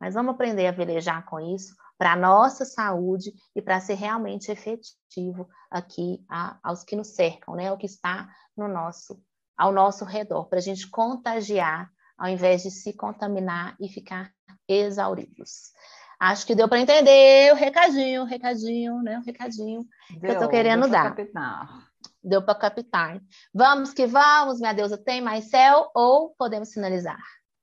Mas 0.00 0.14
vamos 0.14 0.34
aprender 0.34 0.66
a 0.66 0.72
velejar 0.72 1.26
com 1.26 1.38
isso 1.38 1.74
para 1.98 2.14
a 2.14 2.16
nossa 2.16 2.64
saúde 2.64 3.30
e 3.54 3.60
para 3.60 3.80
ser 3.80 3.94
realmente 3.94 4.50
efetivo 4.50 5.46
aqui 5.70 6.24
a, 6.26 6.58
aos 6.62 6.82
que 6.82 6.96
nos 6.96 7.08
cercam, 7.08 7.54
né? 7.54 7.70
O 7.70 7.76
que 7.76 7.86
está 7.86 8.28
no 8.56 8.66
nosso, 8.66 9.22
ao 9.58 9.70
nosso 9.70 10.06
redor, 10.06 10.46
para 10.46 10.58
a 10.58 10.62
gente 10.62 10.88
contagiar 10.88 11.90
ao 12.16 12.28
invés 12.28 12.62
de 12.62 12.70
se 12.70 12.94
contaminar 12.94 13.76
e 13.78 13.88
ficar 13.88 14.32
exauridos. 14.66 15.72
Acho 16.20 16.46
que 16.46 16.54
deu 16.54 16.68
para 16.68 16.80
entender 16.80 17.52
o 17.52 17.56
recadinho, 17.56 18.22
o 18.22 18.26
recadinho, 18.26 19.02
né? 19.02 19.18
O 19.18 19.22
recadinho 19.22 19.86
deu, 20.10 20.20
que 20.20 20.26
eu 20.26 20.32
estou 20.32 20.48
querendo 20.48 20.88
dar. 20.88 21.14
Capital 21.14 21.88
deu 22.22 22.42
para 22.42 22.54
captar. 22.54 23.20
Vamos 23.54 23.92
que 23.92 24.06
vamos, 24.06 24.60
minha 24.60 24.72
deusa, 24.72 24.98
tem 24.98 25.20
mais 25.20 25.48
céu 25.48 25.90
ou 25.94 26.34
podemos 26.38 26.72
finalizar? 26.72 27.20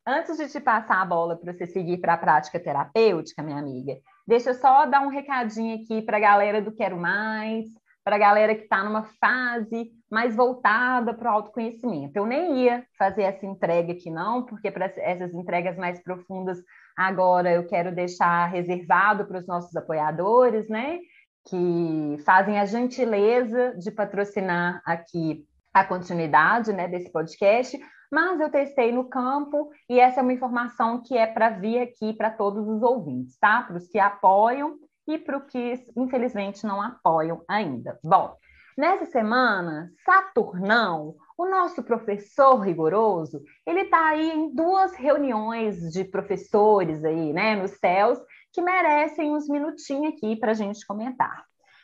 Antes 0.08 0.38
de 0.38 0.48
te 0.48 0.60
passar 0.60 1.02
a 1.02 1.06
bola 1.06 1.36
para 1.36 1.54
você 1.54 1.66
seguir 1.66 1.98
para 1.98 2.14
a 2.14 2.18
prática 2.18 2.60
terapêutica, 2.60 3.42
minha 3.42 3.58
amiga, 3.58 3.98
deixa 4.28 4.52
eu 4.52 4.54
só 4.54 4.86
dar 4.86 5.02
um 5.02 5.10
recadinho 5.10 5.82
aqui 5.82 6.02
para 6.02 6.18
a 6.18 6.20
galera 6.20 6.62
do 6.62 6.72
Quero 6.72 6.98
Mais, 6.98 7.66
para 8.04 8.18
a 8.18 8.20
galera 8.20 8.54
que 8.54 8.64
está 8.64 8.84
numa 8.84 9.04
fase 9.20 9.92
mais 10.12 10.36
voltada 10.36 11.12
para 11.12 11.32
o 11.32 11.34
autoconhecimento. 11.34 12.16
Eu 12.16 12.26
nem 12.28 12.66
ia 12.66 12.86
fazer 13.00 13.24
essa 13.24 13.48
entrega 13.48 13.94
aqui, 13.94 14.12
não, 14.12 14.46
porque 14.46 14.70
para 14.70 14.86
essas 14.98 15.34
entregas 15.34 15.76
mais 15.76 16.00
profundas, 16.04 16.60
agora 16.98 17.52
eu 17.52 17.66
quero 17.66 17.94
deixar 17.94 18.48
reservado 18.48 19.26
para 19.26 19.40
os 19.40 19.48
nossos 19.48 19.76
apoiadores, 19.76 20.68
né? 20.70 21.00
que 21.48 22.18
fazem 22.26 22.60
a 22.60 22.66
gentileza 22.66 23.76
de 23.78 23.92
patrocinar 23.92 24.82
aqui 24.86 25.46
a 25.74 25.84
continuidade 25.84 26.74
né, 26.74 26.88
desse 26.88 27.12
podcast, 27.12 27.78
mas 28.12 28.40
eu 28.40 28.50
testei 28.50 28.92
no 28.92 29.10
campo 29.10 29.70
e 29.90 30.00
essa 30.00 30.20
é 30.20 30.24
uma 30.24 30.34
informação 30.34 31.02
que 31.04 31.18
é 31.18 31.28
para 31.28 31.50
vir 31.50 31.80
aqui 31.80 32.14
para 32.14 32.32
todos 32.32 32.68
os 32.68 32.82
ouvintes, 32.82 33.38
tá? 33.38 33.64
Para 33.64 33.78
os 33.78 33.88
que 33.88 34.00
apoiam 34.00 34.78
e 35.08 35.18
para 35.18 35.38
os 35.38 35.46
que, 35.46 35.86
infelizmente, 35.96 36.66
não 36.66 36.82
apoiam 36.82 37.44
ainda. 37.48 38.00
Bom, 38.04 38.36
nessa 38.78 39.06
semana, 39.06 39.92
Saturnão, 40.04 41.16
o 41.38 41.46
nosso 41.46 41.84
professor 41.84 42.60
rigoroso, 42.60 43.42
ele 43.66 43.82
está 43.82 44.10
aí 44.10 44.32
em 44.32 44.54
duas 44.54 44.94
reuniões 44.96 45.92
de 45.92 46.04
professores 46.04 47.04
aí, 47.04 47.34
né, 47.34 47.56
nos 47.56 47.72
céus, 47.72 48.20
que 48.54 48.62
merecem 48.62 49.32
uns 49.32 49.50
minutinhos 49.50 50.14
aqui 50.14 50.36
para 50.36 50.52
a 50.52 50.56
gente 50.56 50.86
comentar. 50.86 51.44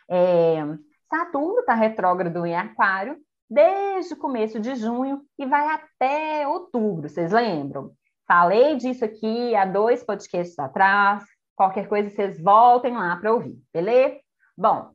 É, 0.09 0.61
Saturno 1.09 1.59
está 1.59 1.73
retrógrado 1.73 2.45
em 2.45 2.55
Aquário 2.55 3.17
desde 3.49 4.13
o 4.13 4.17
começo 4.17 4.59
de 4.59 4.75
junho 4.75 5.21
e 5.37 5.45
vai 5.45 5.67
até 5.67 6.47
outubro, 6.47 7.09
vocês 7.09 7.33
lembram? 7.33 7.91
Falei 8.25 8.77
disso 8.77 9.03
aqui 9.03 9.53
há 9.53 9.65
dois 9.65 10.05
podcasts 10.05 10.57
atrás. 10.57 11.25
Qualquer 11.53 11.89
coisa, 11.89 12.09
vocês 12.09 12.41
voltem 12.41 12.95
lá 12.95 13.17
para 13.17 13.33
ouvir, 13.33 13.61
beleza? 13.73 14.17
Bom, 14.57 14.91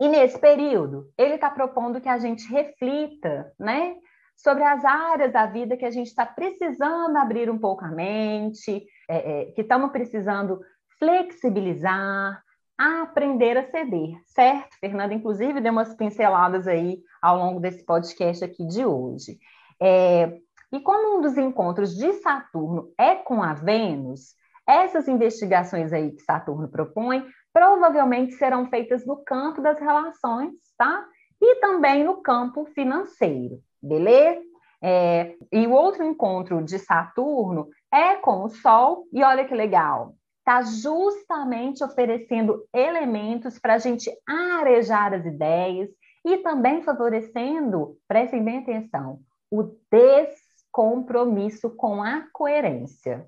E 0.00 0.08
nesse 0.08 0.38
período, 0.38 1.10
ele 1.16 1.34
está 1.34 1.50
propondo 1.50 2.00
que 2.00 2.08
a 2.08 2.18
gente 2.18 2.46
reflita, 2.50 3.52
né, 3.58 3.96
sobre 4.36 4.62
as 4.62 4.84
áreas 4.84 5.32
da 5.32 5.46
vida 5.46 5.76
que 5.76 5.84
a 5.84 5.90
gente 5.90 6.08
está 6.08 6.26
precisando 6.26 7.16
abrir 7.16 7.50
um 7.50 7.58
pouco 7.58 7.84
a 7.84 7.88
mente, 7.88 8.86
é, 9.08 9.42
é, 9.42 9.44
que 9.52 9.62
estamos 9.62 9.90
precisando 9.90 10.60
flexibilizar, 10.98 12.42
aprender 12.76 13.56
a 13.56 13.70
ceder, 13.70 14.20
certo? 14.26 14.76
Fernanda, 14.78 15.14
inclusive, 15.14 15.60
deu 15.60 15.72
umas 15.72 15.94
pinceladas 15.94 16.68
aí 16.68 17.00
ao 17.22 17.38
longo 17.38 17.60
desse 17.60 17.84
podcast 17.84 18.44
aqui 18.44 18.66
de 18.66 18.84
hoje. 18.84 19.38
É, 19.80 20.38
e 20.70 20.80
como 20.80 21.18
um 21.18 21.22
dos 21.22 21.38
encontros 21.38 21.96
de 21.96 22.12
Saturno 22.14 22.92
é 22.98 23.14
com 23.14 23.42
a 23.42 23.54
Vênus, 23.54 24.34
essas 24.66 25.08
investigações 25.08 25.92
aí 25.92 26.10
que 26.10 26.22
Saturno 26.22 26.68
propõe 26.68 27.24
provavelmente 27.56 28.34
serão 28.34 28.68
feitas 28.68 29.06
no 29.06 29.16
campo 29.24 29.62
das 29.62 29.80
relações, 29.80 30.52
tá? 30.76 31.06
E 31.40 31.54
também 31.54 32.04
no 32.04 32.20
campo 32.20 32.66
financeiro, 32.66 33.62
beleza? 33.82 34.42
É, 34.82 35.34
e 35.50 35.66
o 35.66 35.72
outro 35.72 36.04
encontro 36.04 36.62
de 36.62 36.78
Saturno 36.78 37.70
é 37.90 38.16
com 38.16 38.44
o 38.44 38.50
Sol, 38.50 39.06
e 39.10 39.24
olha 39.24 39.46
que 39.46 39.54
legal, 39.54 40.14
está 40.40 40.60
justamente 40.60 41.82
oferecendo 41.82 42.62
elementos 42.74 43.58
para 43.58 43.76
a 43.76 43.78
gente 43.78 44.10
arejar 44.28 45.14
as 45.14 45.24
ideias 45.24 45.88
e 46.26 46.36
também 46.36 46.82
favorecendo, 46.82 47.96
prestem 48.06 48.44
bem 48.44 48.58
atenção, 48.58 49.20
o 49.50 49.62
descompromisso 49.90 51.70
com 51.70 52.02
a 52.02 52.26
coerência. 52.34 53.26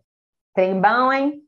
Tem 0.54 0.78
bom, 0.78 1.10
hein? 1.10 1.47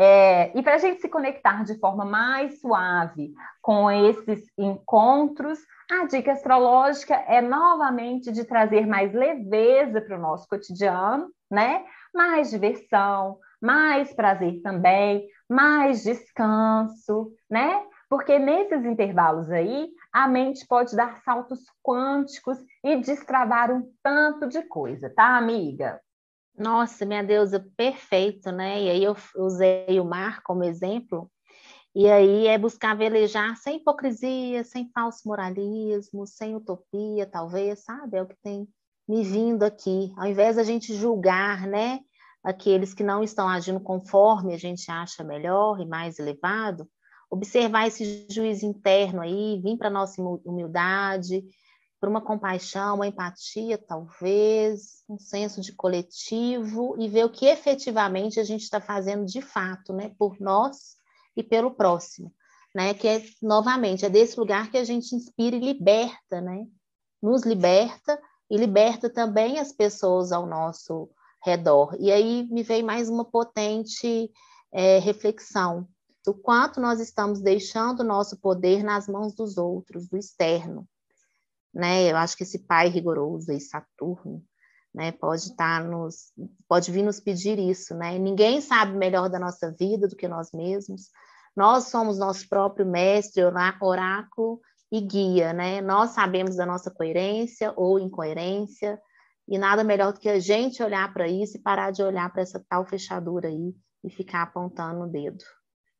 É, 0.00 0.56
e 0.56 0.62
para 0.62 0.76
a 0.76 0.78
gente 0.78 1.00
se 1.00 1.08
conectar 1.08 1.64
de 1.64 1.76
forma 1.80 2.04
mais 2.04 2.60
suave 2.60 3.34
com 3.60 3.90
esses 3.90 4.46
encontros, 4.56 5.58
a 5.90 6.06
dica 6.06 6.30
astrológica 6.30 7.16
é 7.26 7.40
novamente 7.40 8.30
de 8.30 8.44
trazer 8.44 8.86
mais 8.86 9.12
leveza 9.12 10.00
para 10.00 10.16
o 10.16 10.20
nosso 10.20 10.46
cotidiano, 10.46 11.32
né? 11.50 11.84
Mais 12.14 12.50
diversão, 12.50 13.40
mais 13.60 14.14
prazer 14.14 14.60
também, 14.62 15.26
mais 15.48 16.04
descanso, 16.04 17.32
né? 17.50 17.84
Porque 18.08 18.38
nesses 18.38 18.84
intervalos 18.84 19.50
aí, 19.50 19.88
a 20.12 20.28
mente 20.28 20.64
pode 20.68 20.94
dar 20.94 21.20
saltos 21.24 21.58
quânticos 21.82 22.56
e 22.84 22.96
destravar 23.00 23.72
um 23.72 23.90
tanto 24.00 24.46
de 24.46 24.62
coisa, 24.62 25.10
tá, 25.10 25.36
amiga? 25.36 26.00
Nossa, 26.58 27.06
minha 27.06 27.22
deusa, 27.22 27.64
perfeito, 27.76 28.50
né? 28.50 28.82
E 28.82 28.90
aí 28.90 29.04
eu 29.04 29.16
usei 29.36 30.00
o 30.00 30.04
mar 30.04 30.42
como 30.42 30.64
exemplo, 30.64 31.30
e 31.94 32.08
aí 32.08 32.46
é 32.46 32.58
buscar 32.58 32.96
velejar 32.96 33.56
sem 33.56 33.76
hipocrisia, 33.76 34.64
sem 34.64 34.90
falso 34.92 35.26
moralismo, 35.26 36.26
sem 36.26 36.54
utopia, 36.54 37.26
talvez, 37.26 37.84
sabe? 37.84 38.18
É 38.18 38.22
o 38.22 38.26
que 38.26 38.36
tem 38.42 38.68
me 39.08 39.22
vindo 39.22 39.62
aqui. 39.62 40.12
Ao 40.16 40.26
invés 40.26 40.56
da 40.56 40.62
gente 40.62 40.94
julgar, 40.94 41.66
né? 41.66 42.00
aqueles 42.42 42.94
que 42.94 43.02
não 43.02 43.22
estão 43.22 43.48
agindo 43.48 43.80
conforme 43.80 44.54
a 44.54 44.58
gente 44.58 44.90
acha 44.90 45.24
melhor 45.24 45.80
e 45.80 45.86
mais 45.86 46.18
elevado, 46.18 46.88
observar 47.30 47.86
esse 47.86 48.26
juízo 48.30 48.64
interno 48.64 49.20
aí, 49.20 49.60
vir 49.62 49.76
para 49.76 49.88
a 49.88 49.92
nossa 49.92 50.20
humildade, 50.22 51.44
por 52.00 52.08
uma 52.08 52.20
compaixão, 52.20 52.96
uma 52.96 53.06
empatia, 53.06 53.76
talvez, 53.76 55.02
um 55.08 55.18
senso 55.18 55.60
de 55.60 55.72
coletivo 55.72 56.94
e 56.98 57.08
ver 57.08 57.24
o 57.24 57.30
que 57.30 57.46
efetivamente 57.46 58.38
a 58.38 58.44
gente 58.44 58.62
está 58.62 58.80
fazendo 58.80 59.24
de 59.24 59.42
fato, 59.42 59.92
né, 59.92 60.14
por 60.18 60.40
nós 60.40 60.96
e 61.36 61.42
pelo 61.42 61.72
próximo, 61.72 62.32
né, 62.74 62.94
que 62.94 63.08
é, 63.08 63.24
novamente, 63.42 64.04
é 64.04 64.10
desse 64.10 64.38
lugar 64.38 64.70
que 64.70 64.78
a 64.78 64.84
gente 64.84 65.14
inspira 65.14 65.56
e 65.56 65.60
liberta, 65.60 66.40
né, 66.40 66.66
nos 67.20 67.42
liberta 67.42 68.20
e 68.50 68.56
liberta 68.56 69.10
também 69.10 69.58
as 69.58 69.72
pessoas 69.72 70.30
ao 70.30 70.46
nosso 70.46 71.10
redor. 71.44 71.96
E 71.98 72.12
aí 72.12 72.46
me 72.50 72.62
veio 72.62 72.84
mais 72.84 73.08
uma 73.08 73.24
potente 73.24 74.30
é, 74.72 74.98
reflexão 74.98 75.86
do 76.24 76.34
quanto 76.34 76.80
nós 76.80 77.00
estamos 77.00 77.40
deixando 77.40 78.00
o 78.00 78.04
nosso 78.04 78.38
poder 78.38 78.82
nas 78.82 79.08
mãos 79.08 79.34
dos 79.34 79.56
outros, 79.56 80.08
do 80.08 80.16
externo. 80.16 80.86
Né? 81.74 82.10
Eu 82.10 82.16
acho 82.16 82.36
que 82.36 82.42
esse 82.42 82.60
pai 82.66 82.88
rigoroso 82.88 83.50
aí, 83.50 83.60
Saturno, 83.60 84.42
né, 84.94 85.12
pode 85.12 85.42
estar 85.42 85.84
nos, 85.84 86.32
pode 86.68 86.90
vir 86.90 87.02
nos 87.02 87.20
pedir 87.20 87.58
isso, 87.58 87.94
né? 87.94 88.18
Ninguém 88.18 88.60
sabe 88.60 88.96
melhor 88.96 89.28
da 89.28 89.38
nossa 89.38 89.70
vida 89.78 90.08
do 90.08 90.16
que 90.16 90.26
nós 90.26 90.50
mesmos. 90.52 91.10
Nós 91.54 91.84
somos 91.84 92.18
nosso 92.18 92.48
próprio 92.48 92.86
mestre, 92.86 93.42
oráculo 93.80 94.60
e 94.90 95.00
guia, 95.00 95.52
né? 95.52 95.80
Nós 95.80 96.10
sabemos 96.10 96.56
da 96.56 96.64
nossa 96.64 96.90
coerência 96.90 97.72
ou 97.76 97.98
incoerência, 97.98 99.00
e 99.46 99.58
nada 99.58 99.84
melhor 99.84 100.12
do 100.12 100.20
que 100.20 100.28
a 100.28 100.38
gente 100.38 100.82
olhar 100.82 101.12
para 101.12 101.28
isso 101.28 101.56
e 101.56 101.60
parar 101.60 101.90
de 101.90 102.02
olhar 102.02 102.30
para 102.32 102.42
essa 102.42 102.62
tal 102.68 102.84
fechadura 102.84 103.48
aí 103.48 103.74
e 104.04 104.10
ficar 104.10 104.42
apontando 104.42 105.04
o 105.04 105.06
dedo. 105.06 105.44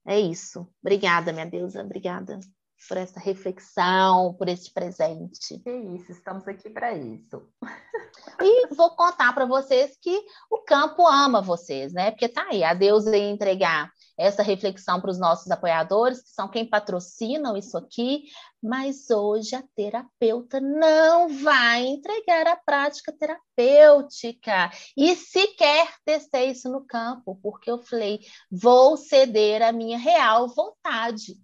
É 0.07 0.19
isso. 0.19 0.69
Obrigada, 0.83 1.33
minha 1.33 1.47
deusa. 1.47 1.83
Obrigada 1.83 2.39
por 2.87 2.97
essa 2.97 3.19
reflexão, 3.19 4.35
por 4.35 4.49
esse 4.49 4.73
presente. 4.73 5.61
É 5.67 5.77
isso, 5.95 6.13
estamos 6.13 6.47
aqui 6.47 6.71
para 6.71 6.95
isso. 6.95 7.43
E 8.41 8.75
vou 8.75 8.91
contar 8.91 9.33
para 9.33 9.47
vocês 9.47 9.97
que 10.01 10.25
o 10.51 10.59
campo 10.63 11.07
ama 11.07 11.41
vocês, 11.41 11.93
né? 11.93 12.11
Porque 12.11 12.29
tá 12.29 12.47
aí, 12.51 12.63
a 12.63 12.75
deusa 12.75 13.17
ia 13.17 13.31
entregar 13.31 13.91
essa 14.17 14.43
reflexão 14.43 15.01
para 15.01 15.11
os 15.11 15.19
nossos 15.19 15.51
apoiadores, 15.51 16.23
que 16.23 16.31
são 16.31 16.49
quem 16.49 16.69
patrocinam 16.69 17.57
isso 17.57 17.79
aqui, 17.79 18.25
mas 18.61 19.09
hoje 19.11 19.55
a 19.55 19.63
terapeuta 19.77 20.61
não 20.61 21.29
vai 21.29 21.87
entregar 21.87 22.47
a 22.49 22.57
prática 22.57 23.13
terapêutica 23.13 24.71
e 24.97 25.15
sequer 25.15 25.95
testei 26.05 26.51
isso 26.51 26.69
no 26.69 26.85
campo, 26.85 27.39
porque 27.41 27.71
eu 27.71 27.79
falei, 27.79 28.21
vou 28.51 28.97
ceder 28.97 29.63
a 29.63 29.71
minha 29.71 29.99
real 29.99 30.49
vontade. 30.49 31.37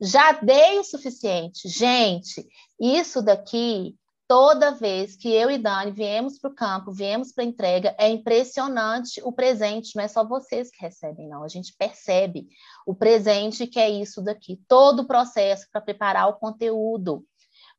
Já 0.00 0.32
dei 0.32 0.78
o 0.78 0.84
suficiente. 0.84 1.68
Gente, 1.68 2.46
isso 2.80 3.22
daqui 3.22 3.96
toda 4.32 4.70
vez 4.70 5.14
que 5.14 5.28
eu 5.28 5.50
e 5.50 5.58
Dani 5.58 5.90
viemos 5.90 6.38
para 6.38 6.50
o 6.50 6.54
campo, 6.54 6.90
viemos 6.90 7.32
para 7.32 7.44
a 7.44 7.46
entrega, 7.46 7.94
é 7.98 8.08
impressionante 8.08 9.20
o 9.22 9.30
presente, 9.30 9.94
não 9.94 10.02
é 10.02 10.08
só 10.08 10.26
vocês 10.26 10.70
que 10.70 10.80
recebem, 10.80 11.28
não. 11.28 11.44
A 11.44 11.48
gente 11.48 11.74
percebe 11.76 12.48
o 12.86 12.94
presente 12.94 13.66
que 13.66 13.78
é 13.78 13.90
isso 13.90 14.22
daqui, 14.22 14.58
todo 14.66 15.00
o 15.00 15.06
processo 15.06 15.66
para 15.70 15.82
preparar 15.82 16.30
o 16.30 16.38
conteúdo. 16.38 17.26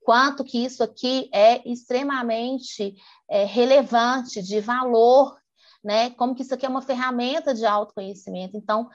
Quanto 0.03 0.43
que 0.43 0.63
isso 0.63 0.83
aqui 0.83 1.27
é 1.33 1.67
extremamente 1.67 2.93
é, 3.27 3.45
relevante, 3.45 4.41
de 4.43 4.59
valor, 4.59 5.35
né? 5.83 6.11
Como 6.11 6.35
que 6.35 6.43
isso 6.43 6.53
aqui 6.53 6.67
é 6.67 6.69
uma 6.69 6.83
ferramenta 6.83 7.53
de 7.53 7.65
autoconhecimento. 7.65 8.55
Então, 8.55 8.87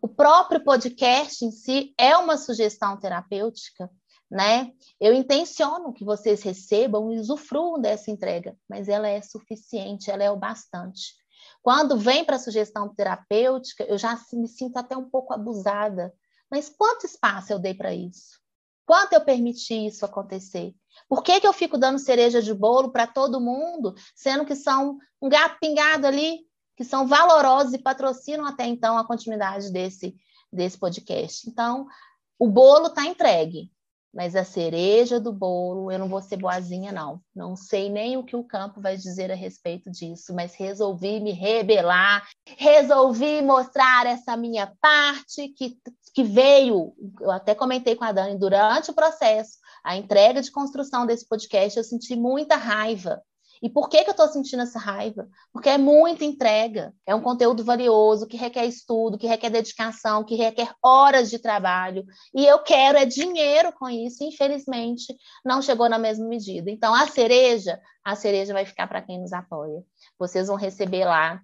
o 0.00 0.08
próprio 0.08 0.62
podcast 0.62 1.44
em 1.44 1.50
si 1.50 1.94
é 1.98 2.16
uma 2.16 2.36
sugestão 2.36 2.98
terapêutica 2.98 3.90
né? 4.30 4.72
Eu 5.00 5.14
intenciono 5.14 5.92
que 5.92 6.04
vocês 6.04 6.42
recebam 6.42 7.12
e 7.12 7.18
usufruam 7.18 7.80
dessa 7.80 8.10
entrega, 8.10 8.56
mas 8.68 8.88
ela 8.88 9.08
é 9.08 9.20
suficiente, 9.22 10.10
ela 10.10 10.24
é 10.24 10.30
o 10.30 10.36
bastante. 10.36 11.14
Quando 11.62 11.98
vem 11.98 12.24
para 12.24 12.36
a 12.36 12.40
sugestão 12.40 12.92
terapêutica, 12.94 13.84
eu 13.84 13.98
já 13.98 14.18
me 14.32 14.48
sinto 14.48 14.76
até 14.76 14.96
um 14.96 15.08
pouco 15.08 15.32
abusada. 15.32 16.12
Mas 16.50 16.68
quanto 16.68 17.06
espaço 17.06 17.52
eu 17.52 17.58
dei 17.58 17.74
para 17.74 17.94
isso? 17.94 18.40
Quanto 18.84 19.14
eu 19.14 19.20
permiti 19.20 19.86
isso 19.86 20.04
acontecer? 20.04 20.72
Por 21.08 21.22
que, 21.22 21.40
que 21.40 21.46
eu 21.46 21.52
fico 21.52 21.76
dando 21.76 21.98
cereja 21.98 22.40
de 22.40 22.54
bolo 22.54 22.92
para 22.92 23.06
todo 23.06 23.40
mundo, 23.40 23.94
sendo 24.14 24.44
que 24.44 24.54
são 24.54 24.96
um 25.20 25.28
gato 25.28 25.58
pingado 25.60 26.06
ali, 26.06 26.45
que 26.76 26.84
são 26.84 27.06
valorosos 27.06 27.72
e 27.72 27.78
patrocinam 27.78 28.46
até 28.46 28.66
então 28.66 28.98
a 28.98 29.06
continuidade 29.06 29.72
desse, 29.72 30.14
desse 30.52 30.78
podcast? 30.78 31.48
Então, 31.48 31.86
o 32.38 32.48
bolo 32.48 32.88
está 32.88 33.06
entregue 33.06 33.70
mas 34.16 34.34
a 34.34 34.44
cereja 34.44 35.20
do 35.20 35.30
bolo, 35.30 35.92
eu 35.92 35.98
não 35.98 36.08
vou 36.08 36.22
ser 36.22 36.38
boazinha, 36.38 36.90
não. 36.90 37.20
Não 37.34 37.54
sei 37.54 37.90
nem 37.90 38.16
o 38.16 38.24
que 38.24 38.34
o 38.34 38.42
campo 38.42 38.80
vai 38.80 38.96
dizer 38.96 39.30
a 39.30 39.34
respeito 39.34 39.90
disso, 39.90 40.34
mas 40.34 40.54
resolvi 40.54 41.20
me 41.20 41.32
rebelar, 41.32 42.26
resolvi 42.56 43.42
mostrar 43.42 44.06
essa 44.06 44.34
minha 44.34 44.72
parte 44.80 45.48
que, 45.48 45.76
que 46.14 46.24
veio. 46.24 46.94
Eu 47.20 47.30
até 47.30 47.54
comentei 47.54 47.94
com 47.94 48.04
a 48.04 48.12
Dani 48.12 48.38
durante 48.38 48.90
o 48.90 48.94
processo, 48.94 49.58
a 49.84 49.98
entrega 49.98 50.40
de 50.40 50.50
construção 50.50 51.04
desse 51.04 51.28
podcast, 51.28 51.76
eu 51.76 51.84
senti 51.84 52.16
muita 52.16 52.56
raiva 52.56 53.20
e 53.62 53.70
por 53.70 53.88
que, 53.88 54.02
que 54.02 54.10
eu 54.10 54.12
estou 54.12 54.28
sentindo 54.28 54.62
essa 54.62 54.78
raiva? 54.78 55.28
Porque 55.52 55.68
é 55.68 55.78
muita 55.78 56.24
entrega, 56.24 56.94
é 57.06 57.14
um 57.14 57.20
conteúdo 57.20 57.64
valioso, 57.64 58.26
que 58.26 58.36
requer 58.36 58.66
estudo, 58.66 59.18
que 59.18 59.26
requer 59.26 59.50
dedicação, 59.50 60.24
que 60.24 60.34
requer 60.34 60.74
horas 60.82 61.30
de 61.30 61.38
trabalho. 61.38 62.04
E 62.34 62.46
eu 62.46 62.58
quero 62.60 62.98
é 62.98 63.04
dinheiro 63.04 63.72
com 63.72 63.88
isso, 63.88 64.22
infelizmente, 64.24 65.14
não 65.44 65.62
chegou 65.62 65.88
na 65.88 65.98
mesma 65.98 66.26
medida. 66.26 66.70
Então, 66.70 66.94
a 66.94 67.06
cereja, 67.06 67.80
a 68.04 68.14
cereja 68.14 68.52
vai 68.52 68.64
ficar 68.64 68.86
para 68.86 69.02
quem 69.02 69.20
nos 69.20 69.32
apoia. 69.32 69.82
Vocês 70.18 70.48
vão 70.48 70.56
receber 70.56 71.04
lá 71.04 71.40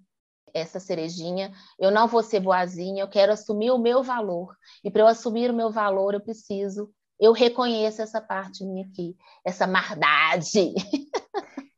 essa 0.53 0.79
cerejinha. 0.79 1.51
Eu 1.79 1.91
não 1.91 2.07
vou 2.07 2.21
ser 2.21 2.39
boazinha, 2.39 3.03
eu 3.03 3.09
quero 3.09 3.33
assumir 3.33 3.71
o 3.71 3.79
meu 3.79 4.03
valor. 4.03 4.55
E 4.83 4.91
para 4.91 5.01
eu 5.01 5.07
assumir 5.07 5.49
o 5.49 5.55
meu 5.55 5.71
valor, 5.71 6.13
eu 6.13 6.21
preciso 6.21 6.93
eu 7.19 7.31
reconheço 7.31 8.01
essa 8.01 8.19
parte 8.19 8.65
minha 8.65 8.85
aqui, 8.85 9.15
essa 9.45 9.65
maldade. 9.65 10.73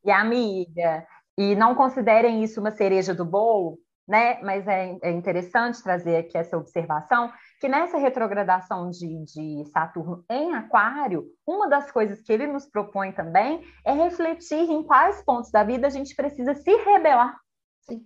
E 0.06 0.12
amiga, 0.12 1.06
e 1.38 1.56
não 1.56 1.74
considerem 1.76 2.44
isso 2.44 2.62
uma 2.62 2.72
cereja 2.72 3.14
do 3.14 3.26
bolo, 3.26 3.80
né? 4.08 4.40
Mas 4.42 4.68
é, 4.68 4.98
é 5.02 5.12
interessante 5.12 5.82
trazer 5.82 6.18
aqui 6.18 6.38
essa 6.38 6.58
observação 6.58 7.32
que 7.60 7.68
nessa 7.68 7.98
retrogradação 7.98 8.90
de, 8.90 9.26
de, 9.26 9.66
Saturno 9.72 10.24
em 10.30 10.54
Aquário, 10.54 11.26
uma 11.46 11.68
das 11.68 11.92
coisas 11.92 12.22
que 12.22 12.32
ele 12.32 12.46
nos 12.46 12.68
propõe 12.68 13.12
também 13.12 13.62
é 13.84 13.92
refletir 13.94 14.70
em 14.70 14.84
quais 14.84 15.24
pontos 15.24 15.52
da 15.52 15.64
vida 15.64 15.88
a 15.88 15.90
gente 15.90 16.16
precisa 16.16 16.54
se 16.54 16.76
rebelar. 16.84 17.36
Sim. 17.82 18.06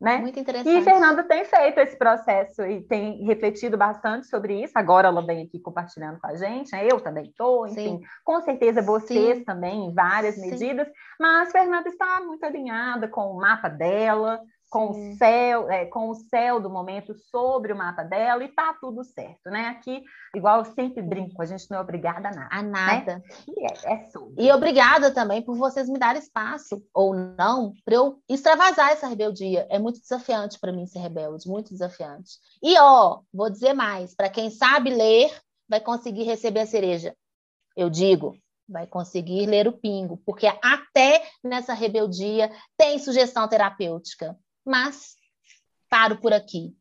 Né? 0.00 0.16
Muito 0.16 0.40
interessante. 0.40 0.78
E 0.78 0.82
Fernanda 0.82 1.22
tem 1.22 1.44
feito 1.44 1.78
esse 1.78 1.94
processo 1.94 2.62
e 2.62 2.80
tem 2.80 3.22
refletido 3.22 3.76
bastante 3.76 4.26
sobre 4.28 4.62
isso. 4.62 4.72
Agora 4.74 5.08
ela 5.08 5.20
vem 5.20 5.42
aqui 5.42 5.60
compartilhando 5.60 6.18
com 6.18 6.26
a 6.26 6.34
gente, 6.34 6.72
né? 6.72 6.88
eu 6.90 6.98
também 7.00 7.26
estou, 7.26 7.66
enfim, 7.66 7.98
Sim. 7.98 8.00
com 8.24 8.40
certeza 8.40 8.80
vocês 8.80 9.38
Sim. 9.38 9.44
também, 9.44 9.84
em 9.84 9.92
várias 9.92 10.36
Sim. 10.36 10.50
medidas, 10.50 10.88
mas 11.18 11.52
Fernanda 11.52 11.88
está 11.90 12.18
muito 12.22 12.42
alinhada 12.44 13.08
com 13.08 13.30
o 13.30 13.36
mapa 13.36 13.68
dela, 13.68 14.40
com 14.70 14.90
o 14.90 15.16
céu, 15.16 15.68
é, 15.68 15.84
com 15.84 16.10
o 16.10 16.14
céu 16.14 16.60
do 16.60 16.70
momento 16.70 17.12
sobre 17.12 17.72
o 17.72 17.76
mapa 17.76 18.04
dela 18.04 18.44
e 18.44 18.48
tá 18.48 18.72
tudo 18.80 19.02
certo, 19.02 19.50
né? 19.50 19.66
Aqui, 19.66 20.04
igual 20.34 20.58
eu 20.58 20.64
sempre 20.64 21.02
brinco, 21.02 21.42
a 21.42 21.44
gente 21.44 21.68
não 21.68 21.78
é 21.78 21.80
obrigada 21.80 22.28
a 22.28 22.32
nada. 22.32 22.48
A 22.52 22.62
nada. 22.62 23.16
Né? 23.16 23.22
E, 23.48 23.64
é, 23.66 23.94
é 23.94 24.04
sobre. 24.10 24.44
e 24.44 24.52
obrigada 24.52 25.10
também 25.10 25.42
por 25.42 25.56
vocês 25.56 25.88
me 25.88 25.98
darem 25.98 26.22
espaço, 26.22 26.80
ou 26.94 27.12
não, 27.12 27.74
para 27.84 27.96
eu 27.96 28.22
extravasar 28.28 28.90
essa 28.90 29.08
rebeldia. 29.08 29.66
É 29.68 29.78
muito 29.78 30.00
desafiante 30.00 30.58
para 30.60 30.72
mim 30.72 30.86
ser 30.86 31.00
rebelde, 31.00 31.48
muito 31.48 31.70
desafiante. 31.72 32.38
E 32.62 32.78
ó, 32.78 33.22
vou 33.34 33.50
dizer 33.50 33.74
mais, 33.74 34.14
para 34.14 34.30
quem 34.30 34.50
sabe 34.50 34.90
ler, 34.90 35.36
vai 35.68 35.80
conseguir 35.80 36.22
receber 36.22 36.60
a 36.60 36.66
cereja. 36.66 37.12
Eu 37.76 37.90
digo, 37.90 38.36
vai 38.68 38.86
conseguir 38.86 39.46
ler 39.46 39.66
o 39.66 39.72
pingo, 39.72 40.16
porque 40.24 40.46
até 40.46 41.24
nessa 41.42 41.74
rebeldia 41.74 42.52
tem 42.76 43.00
sugestão 43.00 43.48
terapêutica 43.48 44.38
mas 44.70 45.16
paro 45.88 46.20
por 46.20 46.32
aqui. 46.32 46.74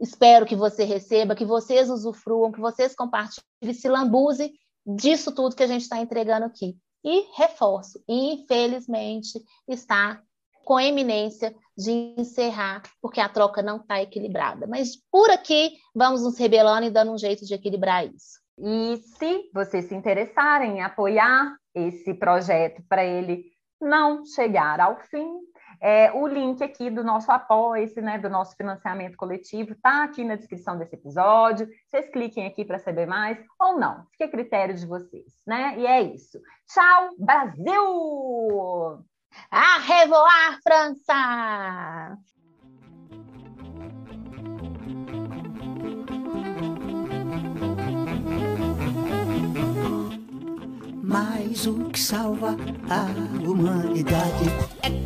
Espero 0.00 0.46
que 0.46 0.56
você 0.56 0.84
receba, 0.84 1.36
que 1.36 1.44
vocês 1.44 1.90
usufruam, 1.90 2.50
que 2.50 2.60
vocês 2.60 2.94
compartilhem, 2.94 3.44
se 3.74 3.88
lambuze 3.88 4.52
disso 4.84 5.34
tudo 5.34 5.54
que 5.54 5.62
a 5.62 5.66
gente 5.66 5.82
está 5.82 6.00
entregando 6.00 6.46
aqui. 6.46 6.76
E 7.04 7.26
reforço, 7.36 8.02
infelizmente, 8.08 9.40
está 9.68 10.20
com 10.64 10.80
eminência 10.80 11.54
de 11.76 12.14
encerrar, 12.18 12.82
porque 13.00 13.20
a 13.20 13.28
troca 13.28 13.62
não 13.62 13.76
está 13.76 14.02
equilibrada. 14.02 14.66
Mas 14.66 14.96
por 15.10 15.30
aqui, 15.30 15.76
vamos 15.94 16.22
nos 16.22 16.36
rebelando 16.38 16.86
e 16.86 16.90
dando 16.90 17.12
um 17.12 17.18
jeito 17.18 17.44
de 17.44 17.54
equilibrar 17.54 18.04
isso. 18.04 18.40
E 18.58 18.96
se 18.96 19.50
vocês 19.52 19.84
se 19.84 19.94
interessarem 19.94 20.78
em 20.78 20.82
apoiar 20.82 21.56
esse 21.74 22.14
projeto 22.14 22.82
para 22.88 23.04
ele 23.04 23.44
não 23.80 24.24
chegar 24.24 24.80
ao 24.80 24.98
fim, 25.02 25.28
é, 25.80 26.12
o 26.12 26.26
link 26.26 26.62
aqui 26.62 26.90
do 26.90 27.04
nosso 27.04 27.30
apoio, 27.30 27.86
né, 27.96 28.18
do 28.18 28.28
nosso 28.28 28.56
financiamento 28.56 29.16
coletivo, 29.16 29.72
está 29.72 30.04
aqui 30.04 30.24
na 30.24 30.36
descrição 30.36 30.78
desse 30.78 30.94
episódio. 30.94 31.68
Vocês 31.86 32.08
cliquem 32.10 32.46
aqui 32.46 32.64
para 32.64 32.78
saber 32.78 33.06
mais 33.06 33.38
ou 33.58 33.78
não. 33.78 34.06
Fica 34.12 34.24
a 34.24 34.30
critério 34.30 34.74
de 34.74 34.86
vocês, 34.86 35.32
né? 35.46 35.74
E 35.78 35.86
é 35.86 36.02
isso. 36.02 36.40
Tchau, 36.66 37.10
Brasil! 37.18 39.04
A 39.50 39.78
revoar, 39.80 40.60
França! 40.62 42.18
Mas 51.02 51.66
o 51.66 51.88
que 51.90 52.00
salva 52.00 52.56
a 52.90 53.48
humanidade 53.48 54.44
é 54.82 55.05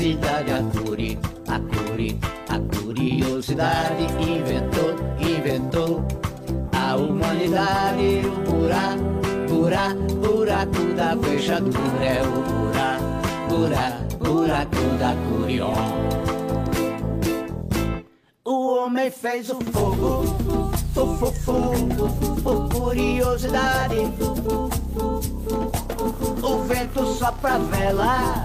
Cidade 0.00 0.50
a 0.50 0.62
curi, 0.62 1.18
a 1.46 1.60
curi, 1.60 2.18
a 2.48 2.58
curiosidade 2.74 4.04
inventou, 4.18 4.96
inventou 5.20 6.02
a 6.72 6.96
humanidade. 6.96 8.22
O 8.24 8.32
pura, 8.48 8.96
pura, 9.46 9.94
buraco 10.22 10.94
da 10.96 11.14
fechadura 11.18 12.02
é 12.02 12.22
o 12.22 12.42
pura, 12.48 12.98
pura, 13.46 13.98
buraco 14.18 14.84
da 14.98 15.14
curió. 15.28 15.70
O 18.46 18.78
homem 18.78 19.10
fez 19.10 19.50
o 19.50 19.60
fogo, 19.60 20.24
fu, 20.94 21.06
fu, 21.18 21.30
fu, 21.30 22.42
por 22.42 22.68
curiosidade 22.70 23.96
o 26.42 26.62
vento 26.64 27.06
sopra 27.14 27.54
a 27.54 27.58
vela, 27.58 28.44